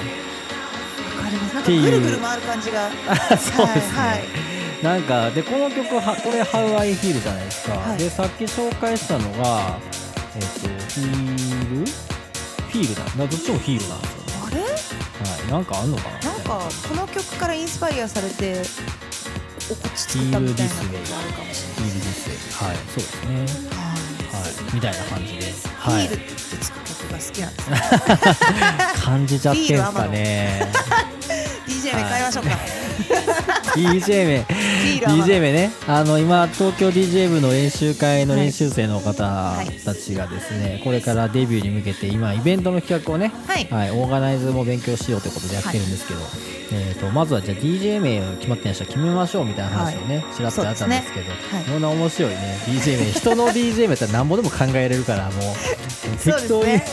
[1.15, 2.81] わかりまぐるぐる回る感じが。
[2.81, 2.91] はい、
[3.39, 4.83] そうですね、はいはい。
[4.83, 7.97] なんかでこの曲はこれハワイヒールじゃないですか、はい。
[7.97, 9.79] でさっき紹介したのが
[10.35, 10.47] えっ、と
[10.91, 11.85] ヒール？
[11.87, 13.05] フィールだ。
[13.15, 14.59] などっちもヒールなんですよあれ？
[14.59, 14.67] は
[15.47, 16.19] い、なんかあんのかな？
[16.19, 18.61] なんかこの曲からインスパイアされて
[19.71, 22.75] おこっち作ったみたいなことがあるかもしヒールですねはい。
[22.91, 23.31] そうですね。
[23.31, 23.87] れない。
[24.35, 24.75] はい。
[24.75, 25.43] みたいな感じで
[25.81, 26.05] は、はい。
[26.05, 27.77] いビールってつく曲が好きなんですね
[29.03, 30.71] 感じちゃってんすかね。
[31.67, 32.49] DJ 名変えましょうか、
[33.75, 34.35] DJ 名。
[34.35, 35.71] ールはまだ DJ 名ね。
[35.87, 43.91] あの今東京 DJ 部の練習会の練習生の方いたちがですね、これからデビューに向けて今イベントの企画をね、はい。
[43.91, 46.19] オーガナイズも勉強しようということでやってるんですけど、
[46.73, 51.65] えー、とまずはじゃあ DJ 名決まってない人は決めましょうみたいな話をね、ちらっとやったんですけどい。
[51.71, 53.11] こんな面白いね DJ 名。
[53.11, 55.55] 人の DJ 名やったらなんぼでも考えれるからもう。
[56.23, 56.85] 適当に、ね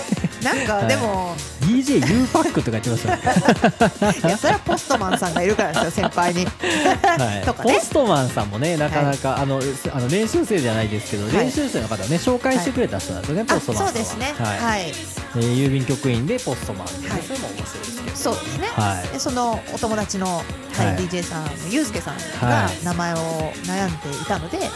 [0.42, 1.34] なんかでも、
[1.82, 6.44] DJU パックとか言ってましたねいやそれはポストマンさんがいるからですよ先輩に。
[6.44, 7.46] はい。
[7.46, 7.74] とかね。
[7.74, 9.60] ポストマンさんもねなかなか、あの
[9.92, 11.44] あの練習生じゃないですけど、はい。
[11.44, 13.92] 練習生の方をね紹介してくれた人なんですよね、あポストマンさんは。
[13.92, 14.34] そうですね。
[14.38, 14.58] はい。
[14.58, 16.86] はい、えー郵便局員でポストマン。
[16.86, 17.22] はい。
[17.22, 20.96] それも面白いですけどそうですね、はいでそのお友達の、はいはい。
[20.96, 24.68] DJ さんのゆうすけさんはがい名前を悩んでいたので、はい。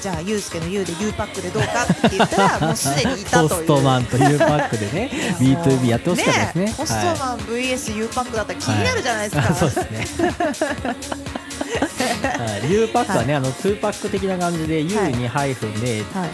[0.00, 3.48] じゃあゆうすけの U で U パックでどうかって言ったらもうすでにいたという。
[3.48, 6.74] ポストマンと U パックでね B2B やってほしかったですね。
[6.76, 9.52] ポストマン VS U パックだったら気になるじゃないですか、はい。
[9.52, 10.28] あそうですね。
[12.38, 12.72] はい。
[12.72, 15.12] U パックはね、あの2パック的な感じで U はい。
[15.12, 16.28] にハイフンではい。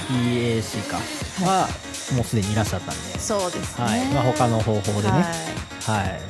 [0.60, 0.98] EAC か
[1.44, 1.68] は
[2.14, 4.04] もうすでにいらっしゃったんで、そうですね、はい。
[4.06, 5.98] まあ、他の方法でね、はい。
[5.98, 6.20] はい、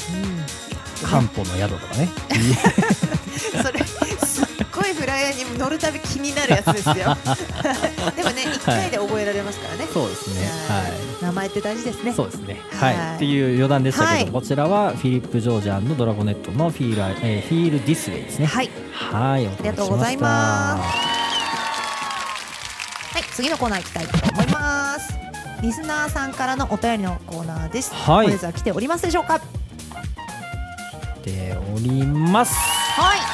[1.02, 1.06] うん。
[1.06, 2.08] 漢方の宿とかね。
[3.62, 3.80] それ
[4.74, 6.94] ごいフライヤーに乗るたび気になるやつですよ。
[8.16, 10.48] でもね一回で覚えられますからね、そうですね。
[10.68, 10.92] はい。
[11.24, 12.12] 名前って大事ですね。
[12.12, 12.60] そうですね。
[12.72, 12.94] ははい。
[12.94, 13.16] い。
[13.16, 14.26] っていう余談でしたけど、はい。
[14.28, 18.46] こちらはフィリップ・ジョージャンのドラゴネットのフィーラー、えーフィール・ディスウェイですね。
[18.46, 18.70] はい。
[18.92, 19.46] はい。
[19.46, 20.80] ありがとうございます。
[23.14, 23.24] はい。
[23.34, 25.14] 次のコーナー行きたいと思います。
[25.62, 27.92] リスナーさんからのお便りのコーナーです。
[27.94, 28.26] はい。
[28.28, 29.40] 本日は来ておりますでしょうか？
[31.24, 32.54] でおります。
[32.54, 33.33] はい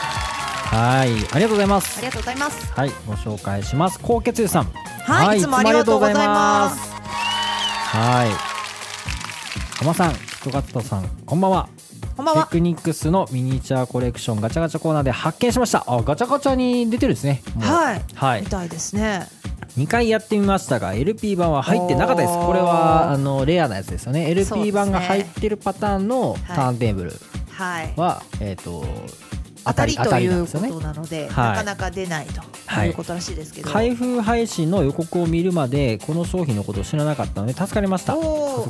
[0.71, 1.09] はい。
[1.09, 2.07] ありがとうございますあり。
[2.07, 2.91] がとうございますはい。
[3.07, 3.99] ご紹介します。
[4.01, 4.65] 高血流さん。
[4.65, 7.11] はいいつもありがとうございますいつもありがとうございま
[7.81, 8.29] すはい。
[9.79, 11.69] 浜さん、人型さん、こんばんは。
[12.17, 15.83] こんばんはテクニックスのミニチュアコレクションガチャガチャコーナーで発見しました。
[15.89, 17.43] あ、ガチャガチャに出てるんですね。
[17.61, 18.47] はいはいみ。
[18.47, 19.27] たいですね
[19.77, 27.13] 2回やってみましたが LP 版は入ってなかったですこれはあのレアなやつですよね LP 版が入ってるパターンのターンテーブル
[27.51, 28.85] はいは、えっ、と
[29.65, 31.51] 当たりということなので、はい。
[31.51, 32.89] なかなか出ないとはい。
[32.89, 38.15] いうことらしいですけど、開封配信の予告を見るまでこの商品のことを知らなかったので助かりました。
[38.15, 38.17] あ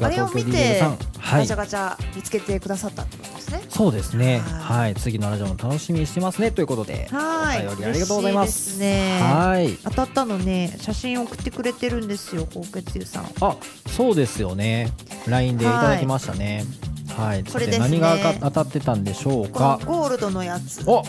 [0.09, 0.83] れを見て
[1.31, 3.63] ガチャガチャ見つけてくださったってことですね。
[3.69, 4.39] そうですね。
[4.39, 4.95] ははい。
[4.95, 6.51] 次のラジオも楽しみにしてますね。
[6.51, 7.67] ということではい。
[7.67, 8.79] お便りありがとうございます。
[8.79, 9.21] ね。
[9.21, 9.77] はい。
[9.85, 13.27] 当たったのね写真送ってくれてるんですよ高血流さん。
[13.41, 13.57] あ
[13.89, 14.93] そうですよね。
[15.27, 16.57] LINE でいただきましたね。
[16.57, 16.90] はい、
[17.53, 17.79] これですね。
[17.79, 19.79] 何が当たってたんでしょうか？
[19.85, 20.83] ゴールドのやつ。
[20.89, 21.03] お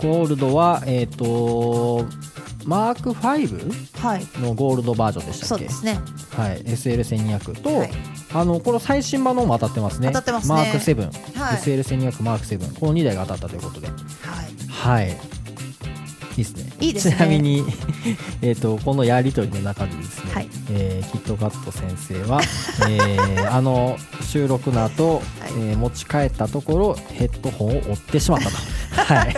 [0.00, 2.04] ゴールドはえっ、と
[2.64, 4.26] マーク5はい。
[4.40, 5.64] のゴールドバージョンでしたっけ？
[5.64, 5.98] そうですね。
[6.36, 6.62] はい。
[6.62, 7.90] SL1200 と、はい。
[8.34, 10.08] あのこの最新版のも当たってますね。
[10.08, 10.54] 当たってますね。
[10.54, 11.56] マーク7、はい。
[11.58, 13.88] SL1200 マーク7この2台が当たったということで。
[13.88, 13.98] はい。
[14.68, 15.41] はい
[16.36, 17.62] いいですねいいですねちなみに
[18.42, 22.40] えっとこのやり取りの中でですね、はいえーキットカット先生は、
[22.88, 23.96] えーあの
[24.30, 25.22] 収録の後、はい
[25.58, 28.56] えー持ち帰ったところヘッドホンを折ってしまったと。
[29.14, 29.34] はい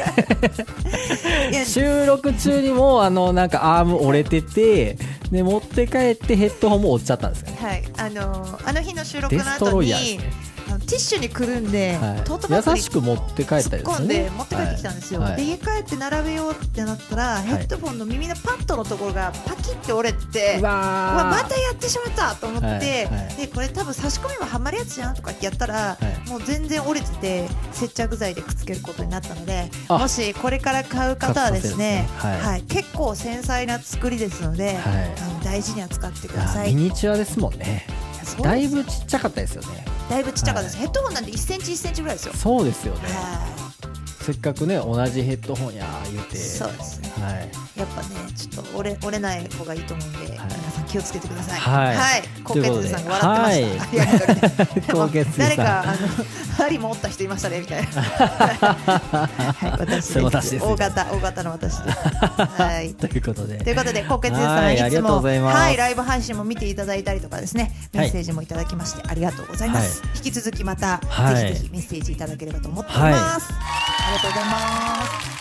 [1.67, 4.97] 収録中にもあのなんかアーム折れてて
[5.31, 7.59] で持って帰ってヘッドホンも折っちゃったんですよね。
[7.61, 9.97] はいあのーあの日の収録の後にね。
[10.85, 12.25] ティッシュにくるんで、はい。
[12.25, 14.15] トートバッグに優しく持って帰ったりです突っ込んね。
[14.25, 15.33] で持って帰ってきたんですよ、はい。
[15.33, 15.45] はい。
[15.45, 22.79] で家帰って並べようってなったら、ヘッドフォンの耳のパッドのところがパキって折れててううわわーまたやってしまったと思って、はい。
[22.79, 23.37] はい。
[23.37, 26.29] でこれ多分差し込めばはまるやつじゃんとかってやったら、はい。
[26.29, 29.99] もう全然折れてて接着剤でくっつけることになったのであ。
[29.99, 32.63] もしこれから買う方はですねはい。
[32.63, 34.75] 結構繊細な作りですので、はい。
[34.75, 36.65] あの大事に扱ってくださ。
[36.67, 36.75] い。
[36.75, 37.87] ミニチュアですもんね。
[38.43, 39.85] だいぶちっちゃかったですよね。
[40.09, 42.35] だいぶちっちゃかったです、はいヘッドホンなんて1センチ1センチぐらいですよ。
[42.35, 43.01] そうですよね。
[44.25, 46.37] はせっかくね同じヘッドホンや言うて。
[46.37, 47.13] い、そうですね。
[47.23, 47.51] はい。
[47.79, 51.61] やっぱね、ちょっと折れ折れない方がいいと思うんで、皆さん気をつけてください。
[51.61, 53.85] はい高血流さんが笑ってました。
[53.85, 54.93] ありがとうございます。
[54.93, 55.93] 高血流さん誰かあの
[56.55, 57.89] 針も折った人いましたねみたいな。
[58.03, 59.83] はい、
[60.23, 60.65] 私です。
[60.65, 61.99] 大型大型の私です。
[61.99, 62.95] はい。
[62.99, 63.59] ということで。
[63.59, 70.01] ということで、高血流さんはいつもはいライブ配信も見ていただいたりとかですね、はいメッセージもいただきましてありがとうございます。
[70.01, 73.53] は引き続きまた、はいぜひぜひメッセージいただければと思っております。
[74.15, 75.34] ありがとうございます。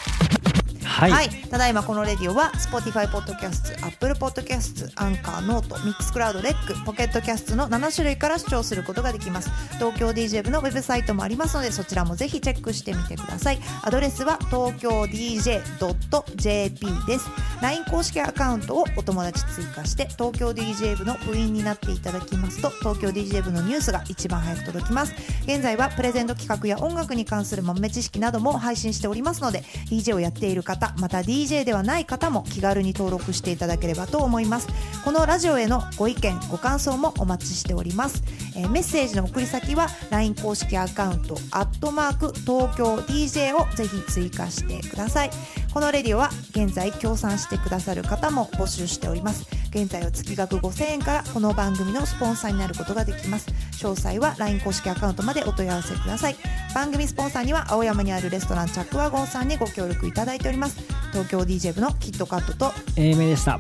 [1.04, 1.12] はい。
[1.12, 9.50] はい、ただいまこのレディオは Spotify ポッドキャスト、Apple ポッドキャスト、 Anchor、note、Mixcloud、レック、 Pocket Casts の7種類から視聴することができます。
[9.74, 13.60] 東京 DJ 部のウェブサイトもありますので、そちらもぜひチェックしてみてください。
[13.82, 17.28] アドレスは東京 DJ.jp です。
[17.62, 25.14] LINE 公式アカウントをお友達追加して、東京 DJ 部の部員になっていただきますと、東京 DJ 部のニュースが一番早く届きます。
[25.44, 34.68] 現在はプレゼント企画や音楽に関する豆知識なども配信しておりますので DJ をやっている方また DJ ではない方も気軽に登録していただければと思います。
[35.04, 38.24] このラジオへのご意見ご感想もお待ちしております、
[38.56, 45.32] えーメッセージの送り先は LINE 公式アカウント「アットマーク東京 DJ」をぜひ追加してください。
[45.74, 49.48] このレディオは現在協賛してくださる方も募集しております。
[49.72, 53.48] 現在は月額5000円からこの番組のスポンサーになることができます。
[53.84, 56.36] 詳細は LINE 公式アカウントまでお問い合わせください。
[56.76, 60.78] 番組スポンサーには青山にあるレストランチャックワゴンさんにご協力いただいております。
[61.12, 63.60] 東京 DJ 部のキットカットと A 名でした。